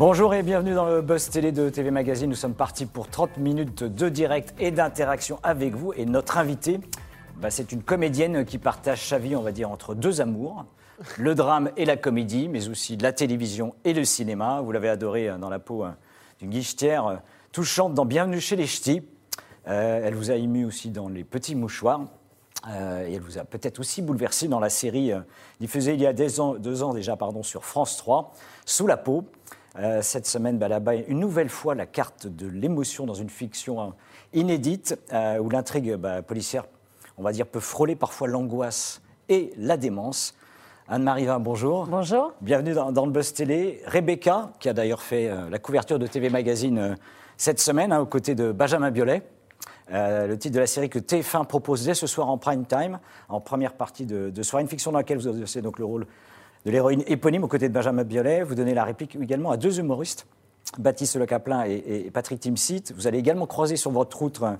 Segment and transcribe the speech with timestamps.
[0.00, 2.30] Bonjour et bienvenue dans le Buzz Télé de TV Magazine.
[2.30, 5.92] Nous sommes partis pour 30 minutes de direct et d'interaction avec vous.
[5.92, 6.80] Et notre invité,
[7.36, 10.64] bah, c'est une comédienne qui partage sa vie, on va dire, entre deux amours.
[11.18, 14.62] Le drame et la comédie, mais aussi la télévision et le cinéma.
[14.62, 15.90] Vous l'avez adoré euh, dans la peau euh,
[16.38, 17.16] d'une guichetière euh,
[17.52, 19.02] touchante dans Bienvenue chez les Ch'tis.
[19.66, 22.06] Elle vous a ému aussi dans Les Petits Mouchoirs.
[22.66, 25.12] Et elle vous a peut-être aussi bouleversé dans la série
[25.60, 28.32] diffusée il y a deux ans, deux ans déjà pardon, sur France 3,
[28.64, 29.26] Sous la peau.
[29.78, 33.80] Euh, cette semaine, bah, là-bas, une nouvelle fois la carte de l'émotion dans une fiction
[33.80, 33.94] hein,
[34.32, 36.64] inédite euh, où l'intrigue bah, policière,
[37.18, 40.34] on va dire, peut frôler parfois l'angoisse et la démence.
[40.88, 41.86] Anne-Marie Vin, bonjour.
[41.86, 42.32] Bonjour.
[42.40, 43.80] Bienvenue dans, dans le Buzz Télé.
[43.86, 46.96] Rebecca, qui a d'ailleurs fait euh, la couverture de TV Magazine
[47.36, 49.22] cette semaine, hein, aux côtés de Benjamin Biolay.
[49.92, 53.00] Euh, le titre de la série que TF1 propose dès ce soir en prime time,
[53.28, 56.06] en première partie de, de soirée, une fiction dans laquelle vous exercez donc le rôle
[56.66, 58.42] de l'héroïne éponyme aux côtés de Benjamin Biolay.
[58.42, 60.26] Vous donnez la réplique également à deux humoristes,
[60.78, 62.92] Baptiste Le Caplin et, et- Patrick Timsit.
[62.94, 64.54] Vous allez également croiser sur votre route euh,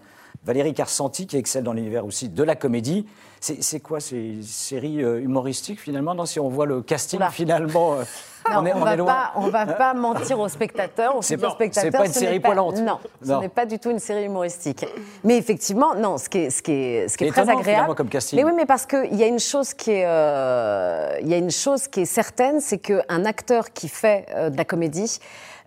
[0.45, 3.07] Valérie Carsanti, qui excelle dans l'univers aussi de la comédie.
[3.41, 7.31] C'est quoi ces séries euh, humoristiques finalement Non, Si on voit le casting, Oula.
[7.31, 8.03] finalement, euh,
[8.51, 9.07] Non, on est, on, on va est loin.
[9.07, 12.79] pas, on va pas mentir aux spectateurs, aux C'est pas- une ce série pas- poilante.
[12.81, 13.41] Non, ce Non.
[13.41, 14.87] n'est pas du tout une série humoristique.
[15.25, 17.95] Mais effectivement, non, ce qui est, ce qui est, ce qui est C'est très agréable.
[17.95, 18.39] comme casting.
[18.39, 21.51] Mais oui, mais parce qu'il y a une chose qui est, euh, y a une
[21.51, 25.19] chose qui est certaine, c'est qu'un acteur qui fait de la comédie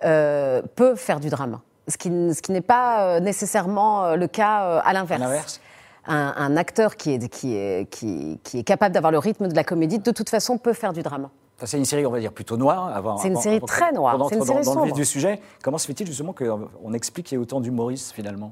[0.02, 1.60] peut faire du drame.
[1.88, 5.60] Ce qui, n- ce qui n'est pas euh, nécessairement euh, le cas euh, à l'inverse.
[6.06, 9.56] Un, un acteur qui est, qui, est, qui, qui est capable d'avoir le rythme de
[9.56, 11.30] la comédie, de toute façon, peut faire du drame.
[11.64, 12.92] C'est une série, on va dire, plutôt noire.
[12.94, 14.18] Avant, C'est une série avant très noire.
[14.28, 15.40] C'est une dans, série dans le vif du sujet.
[15.64, 18.52] Comment se fait-il justement qu'on explique qu'il y ait autant d'humoristes finalement?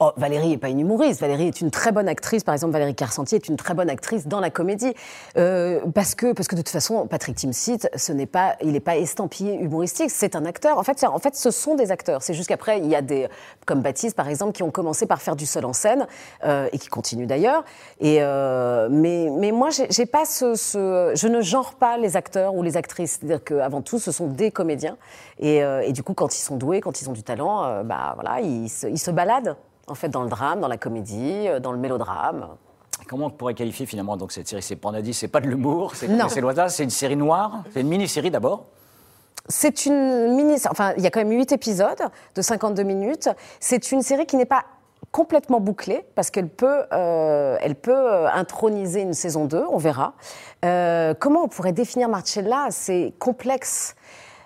[0.00, 1.20] Oh, Valérie n'est pas une humoriste.
[1.20, 2.44] Valérie est une très bonne actrice.
[2.44, 4.94] Par exemple, Valérie Carcentier est une très bonne actrice dans la comédie.
[5.36, 8.78] Euh, parce, que, parce que de toute façon, Patrick Timsit, ce n'est pas, il n'est
[8.80, 10.10] pas estampillé humoristique.
[10.12, 10.78] C'est un acteur.
[10.78, 12.22] En fait, en fait, ce sont des acteurs.
[12.22, 13.26] C'est juste qu'après, il y a des,
[13.66, 16.06] comme Baptiste, par exemple, qui ont commencé par faire du seul en scène
[16.44, 17.64] euh, et qui continuent d'ailleurs.
[17.98, 22.16] Et euh, mais, mais moi, j'ai j'ai pas ce, ce- je ne genre pas les
[22.16, 23.18] acteurs ou les actrices.
[23.18, 24.96] C'est-à-dire qu'avant tout, ce sont des comédiens.
[25.40, 27.82] Et, euh, et du coup, quand ils sont doués, quand ils ont du talent, euh,
[27.82, 29.56] bah voilà, ils se, ils se baladent
[29.90, 32.48] en fait dans le drame, dans la comédie, euh, dans le mélodrame.
[33.06, 34.62] Comment on pourrait qualifier finalement donc cette série?
[34.62, 34.78] C'est
[35.12, 36.28] c'est pas de l'humour, c'est Non.
[36.28, 38.66] c'est lointain, c'est une série noire, c'est une mini-série d'abord?
[39.48, 40.56] C'est une mini.
[40.70, 42.02] Enfin, il y a quand même 8 épisodes
[42.34, 43.30] de 52 minutes.
[43.60, 44.64] C'est une série qui n'est pas
[45.10, 50.14] complètement bouclée parce qu'elle peut, euh, elle peut euh, introniser une saison 2, on verra.
[50.64, 52.66] Euh, comment on pourrait définir Marcella?
[52.70, 53.96] C'est complexe.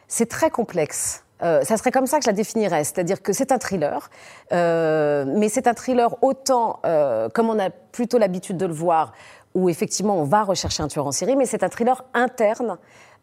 [0.08, 1.24] C'est très complexe.
[1.42, 4.10] Euh, ça serait comme ça que je la définirais, c'est-à-dire que c'est un thriller,
[4.52, 9.12] euh, mais c'est un thriller autant euh, comme on a plutôt l'habitude de le voir,
[9.54, 12.78] où effectivement on va rechercher un tueur en série, mais c'est un thriller interne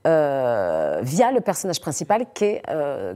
[0.06, 2.64] via le personnage principal qui est,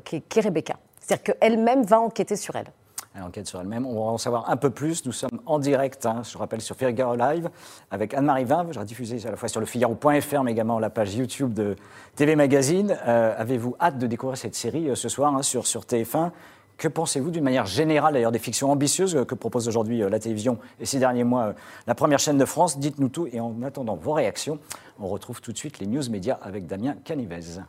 [0.04, 0.76] qui est- qui est Rebecca.
[1.00, 2.68] C'est-à-dire qu'elle-même va enquêter sur elle.
[3.16, 3.86] Elle enquête sur elle-même.
[3.86, 5.06] On va en savoir un peu plus.
[5.06, 7.50] Nous sommes en direct, hein, je rappelle, sur Figaro Live
[7.92, 8.66] avec Anne-Marie Vin.
[8.72, 11.76] Je diffusé à la fois sur le Figaro.fr, mais également la page YouTube de
[12.16, 12.98] TV Magazine.
[13.08, 16.32] Euh, Avez-vous hâte de découvrir cette série euh, ce soir hein, sur, sur TF1
[16.78, 20.58] Que pensez-vous d'une manière générale, d'ailleurs, des fictions ambitieuses euh, que propose aujourd'hui la télévision
[20.80, 21.54] et ces derniers mois
[21.86, 22.80] la première chaîne de France?
[22.80, 24.58] Dites-nous tout et en attendant vos réactions,
[25.00, 27.62] on retrouve tout de suite les news médias avec Damien Canivez.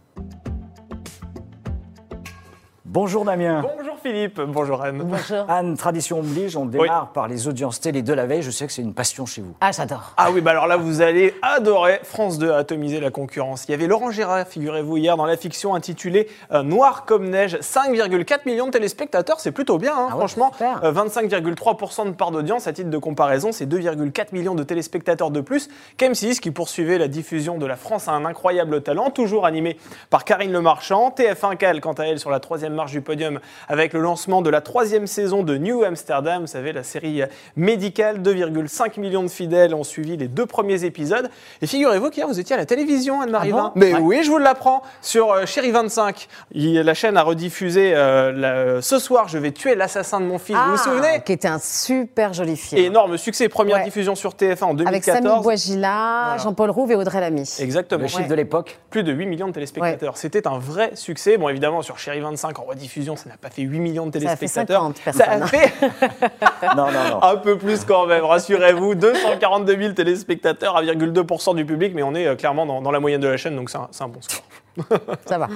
[2.94, 3.60] Bonjour Damien.
[3.76, 5.02] Bonjour Philippe, bonjour Anne.
[5.04, 5.44] Bonjour.
[5.48, 8.42] Anne, tradition oblige, on démarre par les audiences télé de la veille.
[8.42, 9.52] Je sais que c'est une passion chez vous.
[9.60, 10.12] Ah, j'adore.
[10.16, 11.98] Ah oui, bah alors là, vous allez adorer.
[12.04, 13.64] France 2 a atomisé la concurrence.
[13.66, 17.56] Il y avait Laurent Gérard, figurez-vous, hier, dans la fiction intitulée euh, Noir comme neige.
[17.56, 20.52] 5,4 millions de téléspectateurs, c'est plutôt bien, hein, Ah ouais, franchement.
[20.52, 20.84] super.
[20.84, 22.68] Euh, 25,3% de part d'audience.
[22.68, 25.68] À titre de comparaison, c'est 2,4 millions de téléspectateurs de plus
[25.98, 29.78] qu'M6, qui poursuivait la diffusion de La France a un incroyable talent, toujours animé
[30.10, 31.12] par Karine Le Marchand.
[31.16, 34.50] TF1 cale, quant à elle, sur la troisième marche du podium avec le lancement de
[34.50, 36.42] la troisième saison de New Amsterdam.
[36.42, 38.20] Vous savez, la série euh, médicale.
[38.22, 41.30] 2,5 millions de fidèles ont suivi les deux premiers épisodes.
[41.62, 43.72] Et figurez-vous qu'hier, vous étiez à la télévision, Anne-Marie Ah bon.
[43.74, 44.00] Mais Ouais.
[44.00, 44.82] oui, je vous l'apprends.
[45.02, 49.52] Sur euh, Chéri 25, il- la chaîne a rediffusé euh, la- ce soir, je vais
[49.52, 50.56] tuer l'assassin de mon fils.
[50.56, 52.80] vous vous souvenez Ah, Qui était un super joli film.
[52.80, 53.84] Énorme succès, première Ouais.
[53.84, 55.42] diffusion sur TF1 en Avec Samy 2014.
[55.42, 56.42] Boisgila, Voilà.
[56.42, 57.48] Jean-Paul Rouve et Audrey Lamy.
[57.60, 58.02] Exactement.
[58.02, 58.28] Le chiffre Ouais.
[58.28, 58.78] de l'époque.
[58.90, 60.16] Plus de 8 millions de téléspectateurs.
[60.16, 61.36] C'était un vrai succès.
[61.38, 64.30] Bon, évidemment, sur Chéri 25 en rediffusion, ça n'a pas fait 8 millions de Ça
[64.30, 64.82] a fait téléspectateurs.
[65.04, 65.72] 50 Ça a fait
[66.76, 67.22] Non, non, non.
[67.22, 68.94] un peu plus quand même, rassurez-vous.
[68.94, 73.20] 242 000 téléspectateurs, 1,2% du public, mais on est euh, clairement dans, dans la moyenne
[73.20, 74.44] de la chaîne, donc c'est un, c'est un bon score.
[75.26, 75.48] Ça va.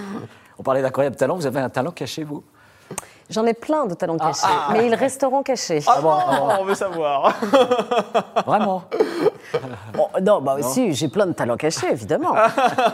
[0.58, 1.36] On parlait d'incroyable talent.
[1.36, 2.42] Vous avez un talent caché, vous?
[3.30, 5.80] J'en ai plein de talents cachés, mais ils resteront cachés.
[5.86, 6.14] Ah bon,
[6.60, 7.36] on veut savoir.
[8.46, 8.84] Vraiment?
[9.94, 12.34] Bon, non, bah aussi, j'ai plein de talents cachés, évidemment.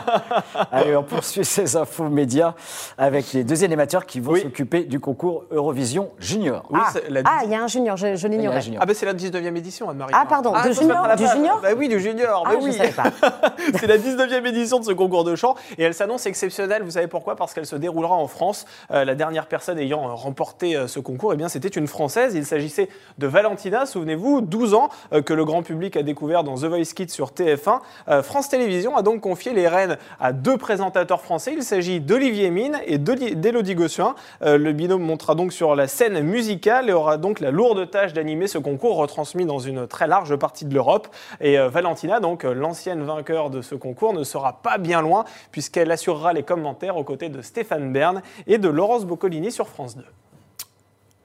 [0.71, 2.53] Allez, on poursuit ces infos médias
[2.97, 4.41] avec les deux animateurs qui vont Oui.
[4.41, 6.63] s'occuper du concours Eurovision Junior.
[6.69, 6.93] Oui, ah,
[7.25, 8.61] ah, il y a un junior, je, je l'ignorais.
[8.61, 8.81] junior.
[8.81, 10.13] Ah ben c'est la 19e édition, Anne-Marie.
[10.15, 12.77] Ah, pardon, de je peux junior, du junior Bah oui, du junior, Ah, mais oui.
[12.95, 13.11] pas.
[13.79, 16.83] c'est la 19e édition de ce concours de chant et elle s'annonce exceptionnelle.
[16.83, 17.35] Vous savez pourquoi?
[17.35, 18.65] Parce qu'elle se déroulera en France.
[18.91, 22.33] Euh, la dernière personne ayant euh, remporté euh, ce concours, eh bien, c'était une Française.
[22.35, 26.55] Il s'agissait de Valentina, souvenez-vous, 12 ans, euh, que le grand public a découvert dans
[26.55, 27.79] The Voice Kids sur TF1.
[28.07, 31.53] Euh, France Télévisions a donc confié les rênes à deux présentateurs français.
[31.57, 34.15] Il s'agit d'Olivier Mine et d'Élodie Gossuin.
[34.41, 38.13] Euh, le binôme montera donc sur la scène musicale et aura donc la lourde tâche
[38.13, 41.09] d'animer ce concours retransmis dans une très large partie de l'Europe.
[41.41, 45.91] Et euh, Valentina, donc l'ancienne vainqueur de ce concours, ne sera pas bien loin puisqu'elle
[45.91, 50.03] assurera les commentaires aux côtés de Stéphane Bern et de Laurence Boccolini sur France 2.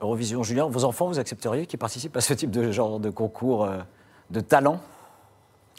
[0.00, 3.68] Eurovision Junior, vos enfants, vous accepteriez qu'ils participent à ce type de genre de concours
[4.30, 4.80] de talent?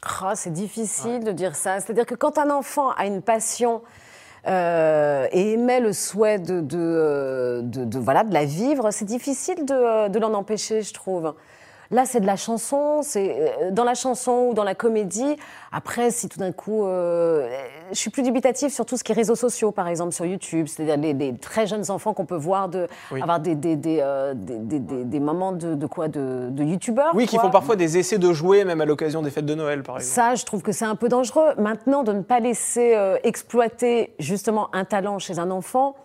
[0.03, 1.79] Ah, c'est difficile de dire ça.
[1.79, 3.81] C'est-à-dire que quand un enfant a une passion
[4.47, 9.05] euh, et émet le souhait de, de, euh, de- de- voilà, de la vivre, c'est
[9.05, 11.35] difficile de, euh, de l'en empêcher, je trouve.
[11.91, 15.35] Là, c'est de la chanson, c'est euh, dans la chanson ou dans la comédie.
[15.73, 17.49] Après, si tout d'un coup, euh,
[17.91, 20.67] je suis plus dubitative sur tout ce qui est réseaux sociaux, par exemple sur YouTube,
[20.67, 23.21] c'est-à-dire les, les très jeunes enfants qu'on peut voir de Oui.
[23.21, 26.63] avoir des, des, des, euh, des, des- des- des moments de, de quoi, de, de
[26.63, 27.11] youtubeurs.
[27.13, 29.83] Oui, qui font parfois des essais de jouer, même à l'occasion des fêtes de Noël,
[29.83, 30.13] par exemple.
[30.13, 31.55] Ça, je trouve que c'est un peu dangereux.
[31.57, 35.95] Maintenant, de ne pas laisser euh, exploiter justement un talent chez un enfant,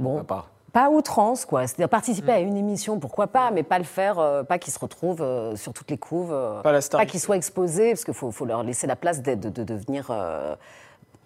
[0.00, 0.46] bon, Pourquoi pas
[0.76, 1.62] pas outrance, quoi.
[1.66, 4.78] C'est-à-dire participer à une émission, pourquoi pas, mais pas le faire, euh, pas qu'il se
[4.78, 7.06] retrouve euh, sur toutes les couves, euh, Pas la star.
[7.06, 10.08] qu'il soit exposé, parce qu'il faut, faut leur laisser la place de, de- de devenir
[10.10, 10.54] euh,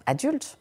[0.06, 0.56] adulte.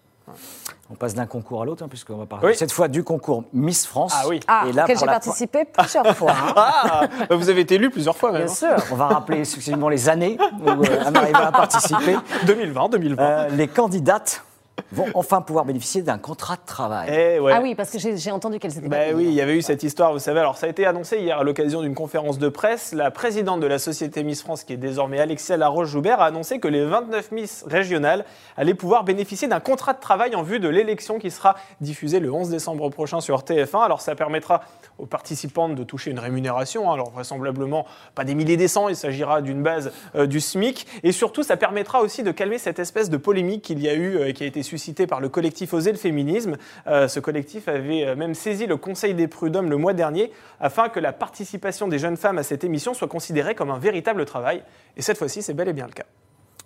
[0.90, 2.56] On passe d'un concours à l'autre, hein, puisqu'on va parler Oui.
[2.56, 4.12] cette fois du concours Miss France.
[4.16, 4.40] Ah oui.
[4.48, 6.32] Ah, Et là, auquel j'ai la- participé plusieurs fois.
[6.32, 6.54] hein.
[6.56, 8.46] Ah Vous avez été élu plusieurs fois même.
[8.46, 8.56] Bien hein.
[8.56, 8.76] sûr.
[8.92, 12.16] On va rappeler successivement les années où euh, Anne arriva à participer.
[12.48, 13.24] 2020, 2020.
[13.24, 14.44] Euh, les candidates
[14.92, 17.10] vont enfin pouvoir bénéficier d'un contrat de travail.
[17.12, 17.52] Eh ouais.
[17.56, 19.14] Ah oui, parce que j'ai entendu qu'elles étaient Ben payées.
[19.14, 20.40] oui, il y avait eu cette histoire, vous savez.
[20.40, 22.94] Alors, ça a été annoncé hier à l'occasion d'une conférence de presse.
[22.94, 26.68] La présidente de la société Miss France, qui est désormais Alexia Laroche-Joubert, a annoncé que
[26.68, 28.26] les 29 Miss régionales
[28.58, 32.32] allaient pouvoir bénéficier d'un contrat de travail en vue de l'élection qui sera diffusée le
[32.32, 33.84] 11 décembre prochain sur TF1.
[33.84, 34.62] Alors, ça permettra
[34.98, 36.90] aux participantes de toucher une rémunération.
[36.90, 36.94] hein.
[36.94, 37.86] Alors, vraisemblablement,
[38.16, 40.86] pas des milliers des cents, il s'agira d'une base euh, du SMIC.
[41.04, 44.18] Et surtout, ça permettra aussi de calmer cette espèce de polémique qu'il y a eu,
[44.18, 46.56] euh, et qui a été suscitée par le collectif Oser le féminisme.
[46.88, 50.32] Euh, ce collectif avait euh, même saisi le Conseil des prud'hommes le mois dernier
[50.62, 54.26] afin que la participation des jeunes femmes à cette émission soit considérée comme un véritable
[54.26, 54.64] travail.
[54.96, 56.04] Et cette fois-ci, c'est bel et bien le cas.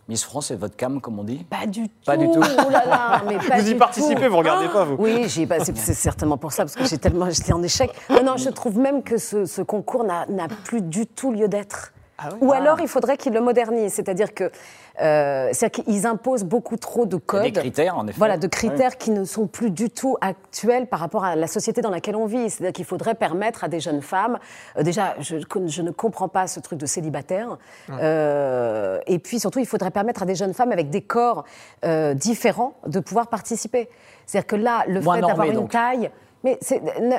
[0.09, 1.45] Miss France, c'est votre cam, comme on dit?
[1.49, 1.95] Pas du tout.
[2.05, 2.41] Pas du tout.
[2.43, 4.31] Oh là là, mais pas Vous y du participez, tout.
[4.31, 4.95] vous regardez pas, vous.
[4.99, 7.89] Oui, pas- c'est c'est certainement pour ça, parce que j'ai tellement j'étais en échec.
[8.09, 11.47] Non, non, je trouve même que ce, ce concours n'a n'a plus du tout lieu
[11.47, 11.93] d'être.
[12.17, 14.51] Ah oui Ou alors, il faudrait qu'ils le modernisent, c'est-à-dire que
[15.01, 17.43] euh, c'est-à-dire qu'ils imposent beaucoup trop de codes.
[17.43, 18.17] des critères, en effet.
[18.17, 21.81] Voilà, de critères qui ne sont plus du tout actuels par rapport à la société
[21.81, 22.49] dans laquelle on vit.
[22.49, 24.37] C'est-à-dire qu'il faudrait permettre à des jeunes femmes,
[24.77, 25.37] euh, déjà, je,
[25.67, 27.57] je ne comprends pas ce truc de célibataire,
[27.89, 31.43] Euh, et puis surtout, il faudrait permettre à des jeunes femmes avec des corps
[31.85, 33.89] euh, différents de pouvoir participer.
[34.25, 35.71] C'est-à-dire que là, le Moins fait d'avoir une donc.
[35.71, 36.09] taille,
[36.43, 36.59] mais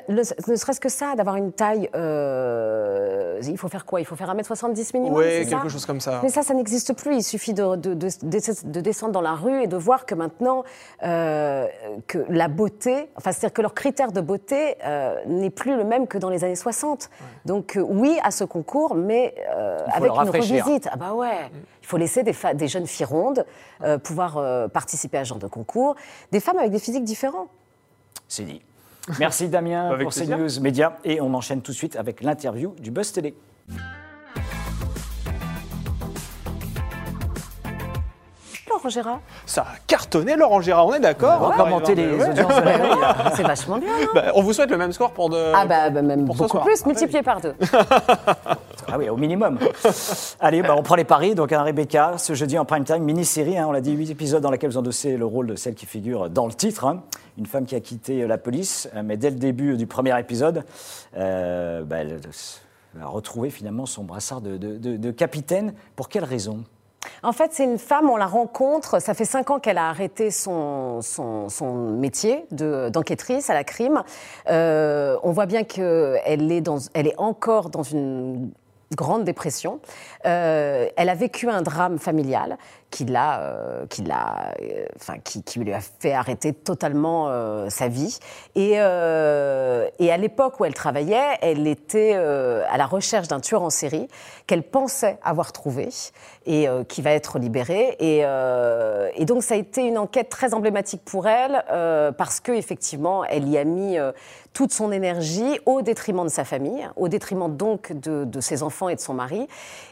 [0.08, 4.00] ne, serait-ce que ça, d'avoir une taille, euh, il faut faire quoi?
[4.00, 5.50] Il faut faire 1m70 minimum Oui, c'est ça?
[5.56, 6.20] quelque chose comme ça.
[6.22, 7.16] mais ça, ça n'existe plus.
[7.16, 10.14] Il suffit de, de- de- de- de descendre dans la rue et de voir que
[10.14, 10.64] maintenant,
[11.02, 11.66] euh,
[12.06, 16.06] que la beauté, enfin, c'est-à-dire que leur critère de beauté euh, n'est plus le même
[16.06, 17.10] que dans les années 60.
[17.44, 20.88] Donc, euh, oui, à ce concours, mais euh, avec une revisite.
[20.92, 21.50] Ah bah ouais.
[21.82, 23.44] Il faut laisser des, des jeunes filles rondes
[23.82, 25.96] euh, pouvoir euh, participer à ce genre de concours.
[26.32, 27.48] Des femmes avec des physiques différents.
[28.28, 28.62] C'est dit.
[29.18, 30.92] Merci Damien Avec pour ces news médias.
[31.04, 33.34] Et on enchaîne tout de suite avec l'interview du Buzz Télé.
[38.68, 42.06] Laurent Gérard Ça a cartonné, Laurent Gérard, on est d'accord On va Par commenter les
[42.06, 42.30] ouais.
[42.30, 42.90] audiences de la veille.
[43.36, 45.52] C'est vachement bien, non Bah, on vous souhaite le même score pour de.
[45.54, 47.54] Ah bah, bah, même pour beaucoup plus, Ah, multiplié par deux.
[48.90, 49.58] Ah oui, au minimum.
[50.40, 51.34] Allez, bah, on prend les paris.
[51.34, 54.42] Donc, un Rebecca, ce jeudi en prime time, mini-série, hein, on l'a dit, 8 épisodes
[54.42, 56.84] dans lesquels vous endossez le rôle de celle qui figure dans le titre.
[56.84, 57.02] hein.
[57.38, 60.64] Une femme qui a quitté la police, euh, mais dès le début du premier épisode,
[61.16, 62.20] euh, bah, elle
[63.02, 65.74] a retrouvé finalement son brassard de, capitaine.
[65.96, 66.62] Pour quelle raison?
[67.22, 70.30] En fait, c'est une femme, on la rencontre, ça fait cinq ans qu'elle a arrêté
[70.30, 71.00] son,
[71.98, 74.02] métier de- d'enquêtrice à la crime.
[74.48, 78.50] Euh, on voit bien qu'elle est encore dans une
[78.94, 79.80] grande dépression.
[80.26, 82.56] Euh, elle a vécu un drame familial
[82.90, 84.86] qui, l'a, euh, qui, l'a, euh,
[85.24, 87.30] qui, lui a fait arrêter totalement
[87.68, 88.18] sa vie.
[88.54, 94.08] Et, à l'époque où elle travaillait, elle était à la recherche d'un tueur en série
[94.46, 95.88] qu'elle pensait avoir trouvé
[96.46, 97.96] et qui va être libéré.
[97.98, 101.64] Et, et donc ça a été une enquête très emblématique pour elle
[102.16, 103.98] parce que effectivement, elle y a mis
[104.54, 108.88] toute son énergie au détriment de sa famille, au détriment donc de, de ses enfants
[108.88, 109.46] et de son mari.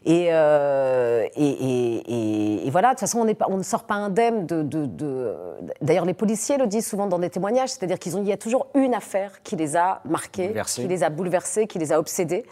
[0.07, 3.95] Et, euh, et, et- et- voilà, de toute façon, on, pas- on ne sort pas
[3.97, 4.63] indemne de.
[4.63, 5.37] de- de-
[5.83, 8.95] D'ailleurs, les policiers le disent souvent dans des témoignages, c'est-à-dire qu'il y a toujours une
[8.95, 10.49] affaire qui les a marqués,
[10.83, 12.45] qui les a bouleversés, qui les a obsédés.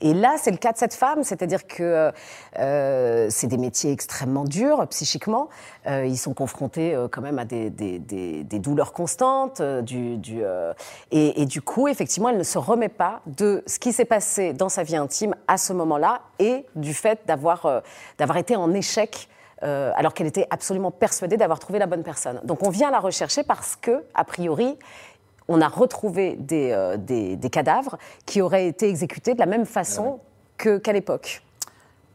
[0.00, 2.12] Et là, c'est le cas de cette femme, c'est-à-dire que
[2.58, 5.48] euh, c'est des métiers extrêmement durs psychiquement.
[5.88, 9.60] Euh, ils sont confrontés euh, quand même à des, des- des- des douleurs constantes.
[9.60, 10.42] euh, du, du,
[11.10, 14.52] et, et du coup, effectivement, elle ne se remet pas de ce qui s'est passé
[14.52, 17.80] dans sa vie intime à ce moment-là et du fait d'avoir euh,
[18.18, 19.28] d'avoir été en échec.
[19.62, 22.40] euh, alors qu'elle était absolument persuadée d'avoir trouvé la bonne personne.
[22.44, 24.78] Donc on vient la rechercher parce que, a priori,
[25.48, 27.96] on a retrouvé des, euh, des- des cadavres
[28.26, 30.20] qui auraient été exécutés de la même façon
[30.58, 31.42] que- qu'à l'époque.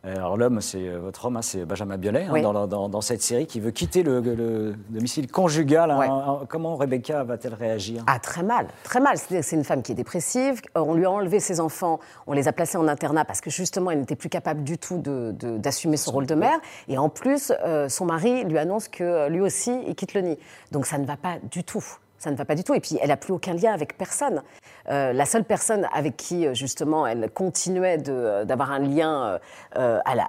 [0.04, 3.22] Alors l'homme, c'est euh, votre homme, hein, c'est Benjamin Biolay, hein, dans, dans- dans cette
[3.22, 5.92] série, qui veut quitter le, le domicile conjugal.
[5.92, 6.40] hein.
[6.50, 8.04] Comment Rebecca va-t-elle réagir?
[8.08, 9.18] Ah, très mal, très mal.
[9.18, 10.60] C'est une femme qui est dépressive.
[10.76, 13.52] Euh, On lui a enlevé ses enfants, on les a placés en internat parce que
[13.52, 16.58] justement, elle n'était plus capable du tout de- de- d'assumer son rôle de mère.
[16.88, 20.22] Et en plus, euh, son mari lui annonce que euh, lui aussi, il quitte le
[20.22, 20.38] nid.
[20.72, 21.86] Donc ça ne va pas du tout.
[22.22, 22.76] Ça ne va pas du tout.
[22.76, 24.44] Et puis, elle n'a plus aucun lien avec personne.
[24.90, 29.40] Euh, la seule personne avec qui, euh, justement, elle continuait euh, d'avoir un lien
[29.76, 30.28] euh, à la-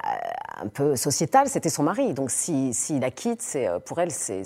[0.59, 2.15] un peu sociétal, c'était son mari.
[2.15, 4.43] Donc, s'il si, la quitte, c'est, pour elle, c'est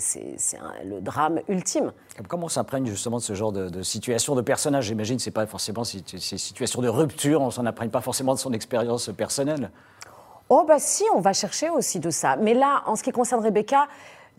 [0.83, 1.93] le drame ultime.
[2.27, 4.83] Comment on s'imprègne justement de ce genre de, de situation de personnage?
[4.85, 8.51] J'imagine c'est pas forcément ces, situations de rupture, on s'en imprègne pas forcément de son
[8.51, 9.71] expérience personnelle.
[10.49, 12.35] Oh bah si, on va chercher aussi de ça.
[12.35, 13.87] Mais là, en ce qui concerne Rebecca,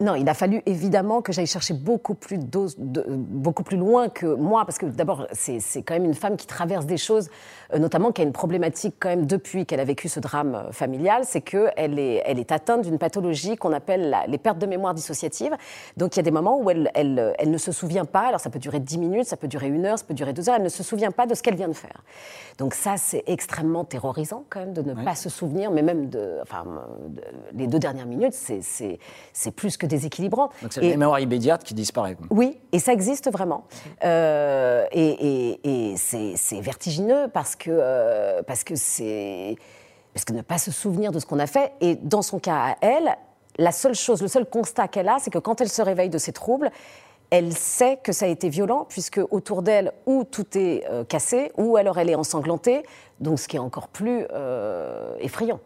[0.00, 2.69] non, il a fallu évidemment que j'aille chercher beaucoup plus, de-
[3.09, 6.87] beaucoup plus loin que moi, parce que d'abord, c'est quand même une femme qui traverse
[6.87, 7.31] des choses,
[7.76, 11.22] notamment qui a une problématique quand même depuis qu'elle a vécu ce drame euh, familial,
[11.25, 14.94] c'est qu'elle est, elle est atteinte d'une pathologie qu'on appelle la- les pertes de mémoire
[14.94, 15.54] dissociatives.
[15.96, 18.40] Donc il y a des moments où elle, elle, elle ne se souvient pas, alors
[18.40, 20.56] ça peut durer 10 minutes, ça peut durer une heure, ça peut durer deux heures,
[20.56, 22.02] elle ne se souvient pas de ce qu'elle vient de faire.
[22.58, 26.38] Donc ça, c'est extrêmement terrorisant quand même de ne pas se souvenir, mais même de,
[26.42, 26.64] enfin,
[27.08, 27.22] de-
[27.54, 30.50] les deux dernières minutes, c'est- plus que déséquilibrant.
[30.62, 32.16] Donc c'est la mémoire immédiate qui disparaît.
[32.30, 33.64] oui, et ça existe vraiment.
[34.04, 39.56] Euh, et et- et c'est c'est vertigineux parce euh, parce que c'est.
[40.14, 41.72] Parce que ne pas se souvenir de ce qu'on a fait.
[41.80, 43.16] Et dans son cas à elle,
[43.58, 46.18] la seule chose, le seul constat qu'elle a, c'est que quand elle se réveille de
[46.18, 46.70] ses troubles,
[47.30, 51.52] elle sait que ça a été violent, puisque autour d'elle, ou tout est euh, cassé,
[51.56, 52.82] ou alors elle est ensanglantée,
[53.20, 55.60] donc ce qui est encore plus euh, effrayant.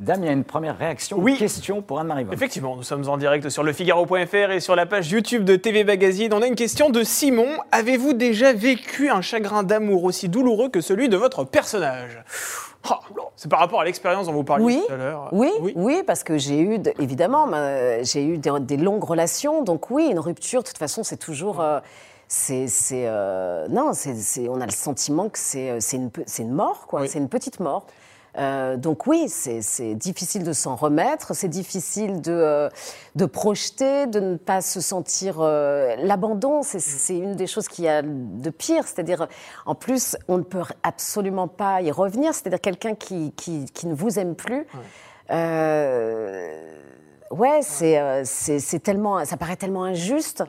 [0.00, 1.32] Dame, il y a une première réaction, Oui.
[1.32, 2.24] une question pour Anne-Marie.
[2.32, 6.32] Effectivement, nous sommes en direct sur lefigaro.fr et sur la page YouTube de TV Magazine.
[6.32, 7.46] On a une question de Simon.
[7.70, 12.24] Avez-vous déjà vécu un chagrin d'amour aussi douloureux que celui de votre personnage?
[12.88, 13.00] Ah,
[13.36, 15.28] C'est par rapport à l'expérience dont vous parliez Oui, tout à l'heure.
[15.32, 17.46] oui, oui, parce que j'ai eu, de- évidemment,
[18.02, 21.60] j'ai eu des, des longues relations, donc oui, une rupture, de toute façon, c'est toujours,
[21.60, 21.78] euh,
[22.26, 25.78] c'est, euh, non, c'est, on a le sentiment que c'est, euh,
[26.38, 27.08] une, mort, quoi, Oui.
[27.10, 27.84] c'est une petite mort.
[28.40, 32.68] Euh, donc oui, c'est, difficile de s'en remettre, c'est difficile de, euh,
[33.14, 36.62] de projeter, de ne pas se sentir euh, l'abandon.
[36.62, 39.28] C'est, c'est une des choses qu'il y a de pire, c'est-à-dire
[39.66, 43.94] en plus on ne peut absolument pas y revenir, c'est-à-dire quelqu'un qui, qui, qui ne
[43.94, 44.66] vous aime plus.
[47.30, 50.42] Ouais, euh, c'est tellement, ça paraît tellement injuste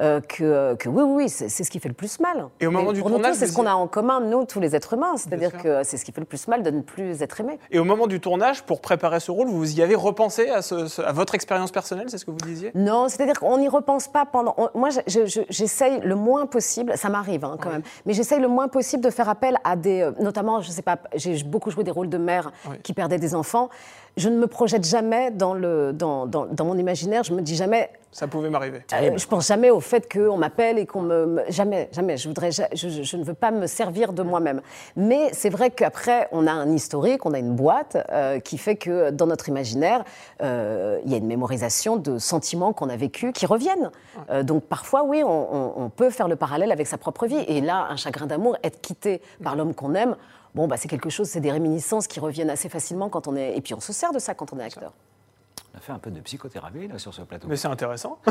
[0.00, 2.46] euh, que, que oui, oui, oui, c'est, c'est ce qui fait le plus mal.
[2.60, 4.74] Et au moment Mais du tournage, c'est ce qu'on a en commun, nous, tous les
[4.74, 7.40] êtres humains, c'est-à-dire que c'est ce qui fait le plus mal de ne plus être
[7.40, 7.58] aimé.
[7.70, 10.86] Et au moment du tournage, pour préparer ce rôle, vous y avez repensé à, ce-
[10.86, 12.72] ce- à votre expérience personnelle, c'est ce que vous disiez?
[12.74, 14.54] Non, c'est-à-dire qu'on n'y repense pas pendant.
[14.58, 18.12] on- moi, je- je- je- j'essaye le moins possible, ça m'arrive hein, quand même, mais
[18.14, 20.00] j'essaye le moins possible de faire appel à des.
[20.02, 22.76] euh, notamment, je sais pas, j'ai beaucoup joué des rôles de mère Oui.
[22.82, 23.68] qui perdaient des enfants.
[24.16, 27.56] Je ne me projette jamais dans, le, dans, dans, dans mon imaginaire, je me dis
[27.56, 27.90] jamais.
[28.12, 28.82] Ça pouvait m'arriver.
[28.92, 32.16] euh, je pense jamais au fait qu'on m'appelle et qu'on me, me- Jamais, jamais.
[32.16, 34.60] Je, voudrais, je, je- je ne veux pas me servir de moi-même.
[34.94, 38.76] Mais c'est vrai qu'après, on a un historique, on a une boîte euh, qui fait
[38.76, 40.04] que dans notre imaginaire,
[40.42, 43.90] euh, il y a une mémorisation de sentiments qu'on a vécus qui reviennent.
[44.30, 47.44] Euh, donc parfois, oui, on, on- on peut faire le parallèle avec sa propre vie.
[47.48, 50.14] Et là, un chagrin d'amour, être quitté par l'homme qu'on aime,
[50.54, 53.56] bon, bah, c'est quelque chose, c'est des réminiscences qui reviennent assez facilement quand on est.
[53.56, 54.92] Et puis on se sert de ça quand on est acteur.
[55.72, 57.48] On a fait un peu de psychothérapie là, sur ce plateau.
[57.48, 58.18] Mais c'est intéressant.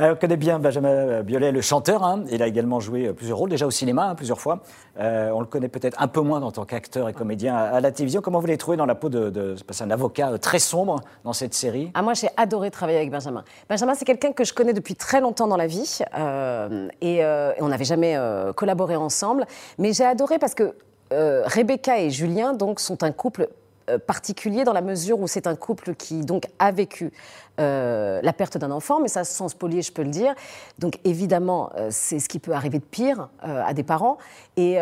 [0.00, 2.02] Euh, on connaît bien Benjamin Biolay, le chanteur.
[2.02, 2.24] hein.
[2.30, 4.60] Il a également joué euh, plusieurs rôles, déjà au cinéma, hein, plusieurs fois.
[4.98, 7.80] Euh, on le connaît peut-être un peu moins en tant qu'acteur et comédien à, à
[7.80, 8.20] la télévision.
[8.22, 11.00] Comment vous l'avez trouvé dans la peau de, de c'est un avocat euh, très sombre
[11.24, 11.90] dans cette série?
[11.94, 13.44] Ah, moi, j'ai adoré travailler avec Benjamin.
[13.68, 15.98] Benjamin, c'est quelqu'un que je connais depuis très longtemps dans la vie.
[16.18, 19.46] euh, et, euh, et on n'avait jamais euh, collaboré ensemble.
[19.78, 20.74] Mais j'ai adoré parce que
[21.12, 23.48] euh, Rebecca et Julien donc, sont un couple
[23.90, 27.12] euh, particulier dans la mesure où c'est un couple qui donc a vécu
[27.60, 30.34] euh, la perte d'un enfant, mais ça sans spolier, je peux le dire.
[30.78, 34.18] Donc évidemment, c'est ce qui peut arriver de pire à des parents.
[34.56, 34.76] Et,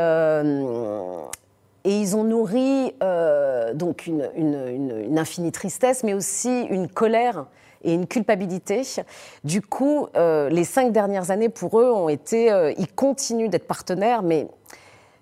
[1.85, 2.95] et ils ont nourri
[3.75, 7.47] donc une, une- infinie tristesse, mais aussi une colère
[7.83, 8.83] et une culpabilité.
[9.43, 14.47] Du coup, les cinq dernières années pour eux ont été, ils continuent d'être partenaires, mais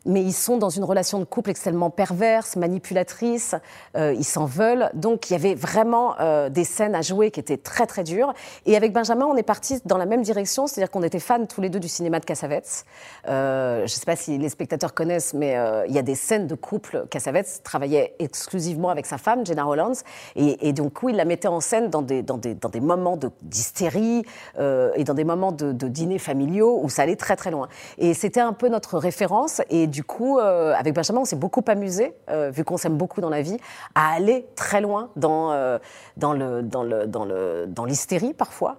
[0.08, 3.54] mais ils sont dans une relation de couple extrêmement perverse, manipulatrice,
[3.96, 4.90] euh, ils s'en veulent.
[4.94, 8.32] Donc il y avait vraiment euh, des scènes à jouer qui étaient très très dures.
[8.66, 11.60] Et avec Benjamin, on est parti dans la même direction, c'est-à-dire qu'on était fans tous
[11.60, 12.84] les deux du cinéma de Cassavetes.
[13.28, 16.46] Euh, je ne sais pas si les spectateurs connaissent, mais il y a des scènes
[16.46, 17.06] de couple.
[17.10, 19.92] Cassavetes travaillait exclusivement avec sa femme, Jenna Hollands,
[20.34, 22.80] et, et donc oui, il la mettait en scène dans des, dans des, dans des
[22.80, 24.24] moments de- d'hystérie
[24.58, 27.68] euh, et dans des moments de, de dîners familiaux où ça allait très très loin.
[27.98, 29.60] Et c'était un peu notre référence.
[29.68, 33.30] Et coup, euh, avec Benjamin, on s'est beaucoup amusé, euh, vu qu'on s'aime beaucoup dans
[33.30, 33.56] la vie,
[33.94, 35.78] à aller très loin dans, euh,
[36.16, 38.76] dans le dans le dans le dans l'hystérie parfois.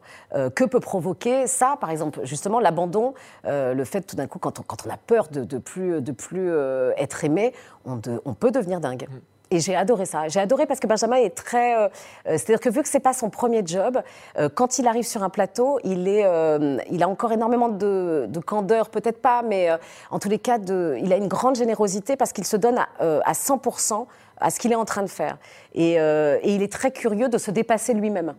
[0.55, 4.63] Que peut provoquer ça, par exemple, justement l'abandon, le fait tout d'un coup quand on,
[4.63, 6.51] quand on a peur de, de plus de plus
[6.97, 7.53] être aimé,
[7.85, 9.07] on, de- on peut devenir dingue.
[9.51, 10.27] Et j'ai adoré ça.
[10.27, 11.75] J'ai adoré parce que Benjamin est très.
[11.75, 11.89] euh, euh,
[12.37, 13.99] C'est-à-dire que vu que c'est pas son premier job,
[14.37, 18.27] euh, quand il arrive sur un plateau, il est, euh, il a encore énormément de,
[18.29, 19.77] de candeur, peut-être pas, mais euh,
[20.11, 22.89] en tous les cas, de, il a une grande générosité parce qu'il se donne à,
[23.01, 24.05] euh, à 100%
[24.39, 25.37] à ce qu'il est en train de faire.
[25.73, 28.35] Et, et il est très curieux de se dépasser lui-même.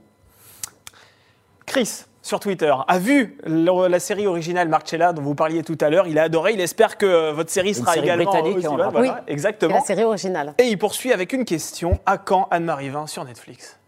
[1.67, 6.07] Chris, sur Twitter, a vu la, série originale Marcella dont vous parliez tout à l'heure.
[6.07, 8.67] Il a adoré, il espère que euh, votre série sera série également britannique, aussi.
[8.69, 9.75] Voilà, C'est exactement.
[9.75, 10.55] la série originale.
[10.59, 11.99] Et il poursuit avec une question.
[12.07, 13.80] À quand Anne-Marie Vin sur Netflix?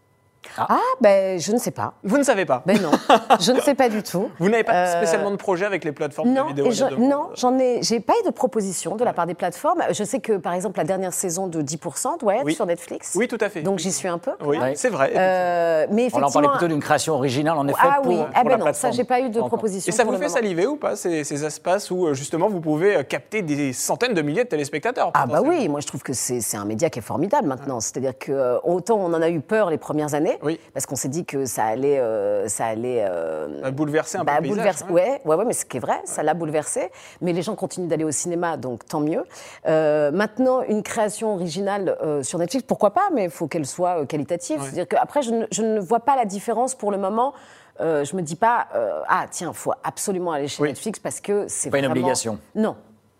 [0.57, 1.93] Ah, ben, je ne sais pas.
[2.03, 2.91] Vous ne savez pas Ben non,
[3.39, 4.29] je ne sais pas du tout.
[4.39, 7.07] Vous n'avez pas Euh, spécialement de projet avec les plateformes de Non, vidéo je- là-dedans
[7.07, 9.81] non, j'en ai, j'ai pas eu de proposition de la part des plateformes.
[9.91, 12.53] Je sais que par exemple la dernière saison de 10% doit être Oui.
[12.55, 13.13] sur Netflix.
[13.15, 13.61] Oui, tout à fait.
[13.61, 14.31] Donc j'y suis un peu.
[14.45, 15.13] Oui, c'est vrai.
[15.15, 16.27] Euh, mais On effectivement.
[16.27, 18.73] en parlait plutôt d'une création originale, en effet, ah pour, oui, pour ah ben non,
[18.73, 19.91] ça j'ai pas eu de proposition.
[19.91, 22.61] Et ça vous le fait saliver ou pas, ces, ces espaces où euh, justement vous
[22.61, 26.13] pouvez capter des centaines de milliers de téléspectateurs Ah bah oui, moi je trouve que
[26.13, 27.79] c'est un média qui est formidable maintenant.
[27.79, 30.59] C'est-à-dire que autant on en a eu peur les premières années, Oui.
[30.73, 34.43] parce qu'on s'est dit que ça allait, euh, ça allait euh, bouleversé un bah, peu
[34.49, 34.81] le paysage.
[34.83, 35.03] bouleverser- ouais.
[35.03, 36.91] ouais, ouais, ouais, mais ce qui est vrai, ça l'a bouleversé.
[37.21, 39.23] Mais les gens continuent d'aller au cinéma, donc tant mieux.
[39.67, 44.01] Euh, maintenant, une création originale euh, sur Netflix, pourquoi pas, mais il faut qu'elle soit
[44.01, 44.57] euh, qualitative.
[44.59, 44.65] Ouais.
[44.65, 47.33] C'est-à-dire qu'après, je, ne- je ne vois pas la différence pour le moment.
[47.81, 50.69] Euh, je me dis pas, euh, ah tiens, il faut absolument aller chez Oui.
[50.69, 52.37] Netflix parce que c'est Pas une obligation.
[52.53, 52.75] Non,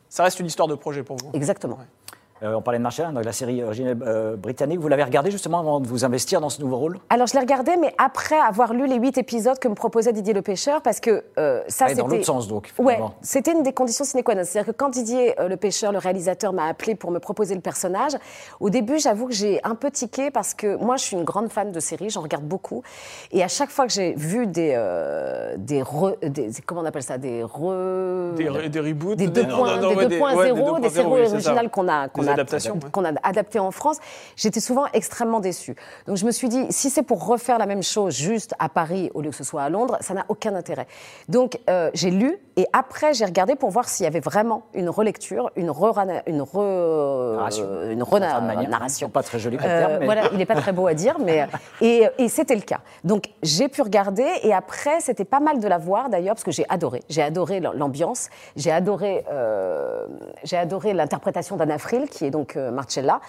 [0.09, 1.31] Ça reste une histoire de projet pour vous.
[1.33, 1.79] exactement.
[2.43, 4.79] On parlait de Marshall, donc la série originale euh, britannique.
[4.79, 6.99] Vous l'avez regardée justement avant de vous investir dans ce nouveau rôle?
[7.10, 10.34] Alors je l'ai regardé, mais après avoir lu les huit épisodes que me proposait Didier
[10.34, 12.01] Le Pêcheur, parce que euh, ça et c'était.
[12.01, 14.41] dans l'autre sens, donc, Ouais, c'était une des conditions sine qua non.
[14.43, 17.62] C'est-à-dire que quand Didier euh, Le Pêcheur, le réalisateur, m'a appelé pour me proposer le
[17.62, 18.13] personnage,
[18.60, 21.49] au début, j'avoue que j'ai un peu tiqué parce que moi, je suis une grande
[21.51, 22.84] fan de séries, j'en regarde beaucoup,
[23.32, 27.03] et à chaque fois que j'ai vu des euh, des, re- des comment on appelle
[27.03, 28.34] ça, des re...
[28.36, 30.88] Des, re- des reboots des des- 2.0, non, non, ouais, des des- ouais, 2.0, des
[30.88, 32.33] 2.0, séries originales qu'on a, qu'on Des a,
[32.84, 32.89] ouais.
[32.91, 33.98] qu'on a adaptées en France,
[34.36, 35.76] j'étais souvent extrêmement déçue.
[36.08, 39.12] Donc je me suis dit, si c'est pour refaire la même chose juste à Paris
[39.13, 40.88] au lieu que ce soit à Londres, ça n'a aucun intérêt.
[41.30, 44.89] Donc euh, j'ai lu et après j'ai regardé pour voir s'il y avait vraiment une
[44.89, 45.93] relecture, une re,
[46.28, 47.65] une re, Narration.
[47.67, 48.69] euh, une manière.
[48.69, 49.10] narration.
[49.10, 51.17] Pas très joli comme Euh, terme, mais- Voilà, il n'est pas très beau à dire,
[51.19, 51.48] mais
[51.82, 52.80] et, et c'était le cas.
[53.04, 56.52] Donc j'ai pu regarder et après c'était pas mal de la voir d'ailleurs parce que
[56.52, 57.02] j'ai adoré.
[57.10, 60.06] J'ai adoré l'ambiance, j'ai adoré, euh,
[60.43, 63.19] j'ai adoré l'interprétation d'Anna Friel qui est donc euh, Marcella,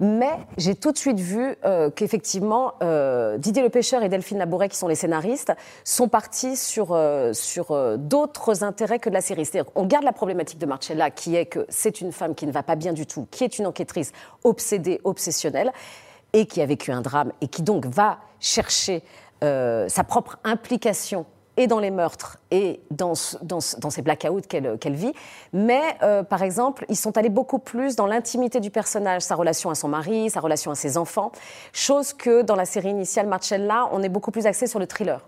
[0.00, 4.68] mais j'ai tout de suite vu euh, qu'effectivement euh, Didier Le Pêcheur et Delphine Labouret
[4.68, 5.52] qui sont les scénaristes
[5.84, 6.96] sont partis sur
[7.32, 9.44] sur d'autres intérêts que de la série.
[9.44, 12.52] C'est-à-dire qu'on garde la problématique de Marcella qui est que c'est une femme qui ne
[12.52, 14.12] va pas bien du tout, qui est une enquêtrice
[14.44, 15.72] obsédée, obsessionnelle
[16.32, 19.02] et qui a vécu un drame et qui donc va chercher
[19.40, 24.40] sa propre implication et dans les meurtres et dans, ce- dans, ce- dans ces blackouts
[24.48, 25.12] qu'elle vit.
[25.52, 29.70] Mais, euh, par exemple, ils sont allés beaucoup plus dans l'intimité du personnage, sa relation
[29.70, 31.32] à son mari, sa relation à ses enfants,
[31.72, 35.20] chose que dans la série initiale Marcella, on est beaucoup plus axé sur le thriller.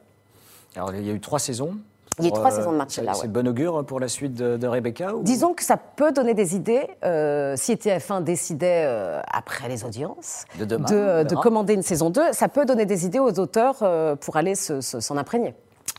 [0.74, 1.76] Alors, il y a eu trois saisons.
[2.18, 3.28] Il y a eu trois euh, saisons de Marcella, C'est ouais.
[3.28, 6.56] bon augure pour la suite de, de Rebecca ou- Disons que ça peut donner des
[6.56, 11.82] idées euh, si TF1 décidait, euh, après les audiences, De demain, de, de commander une
[11.82, 12.32] saison 2.
[12.32, 13.76] Ça peut donner des idées aux auteurs
[14.20, 15.54] pour aller se- se- s'en imprégner.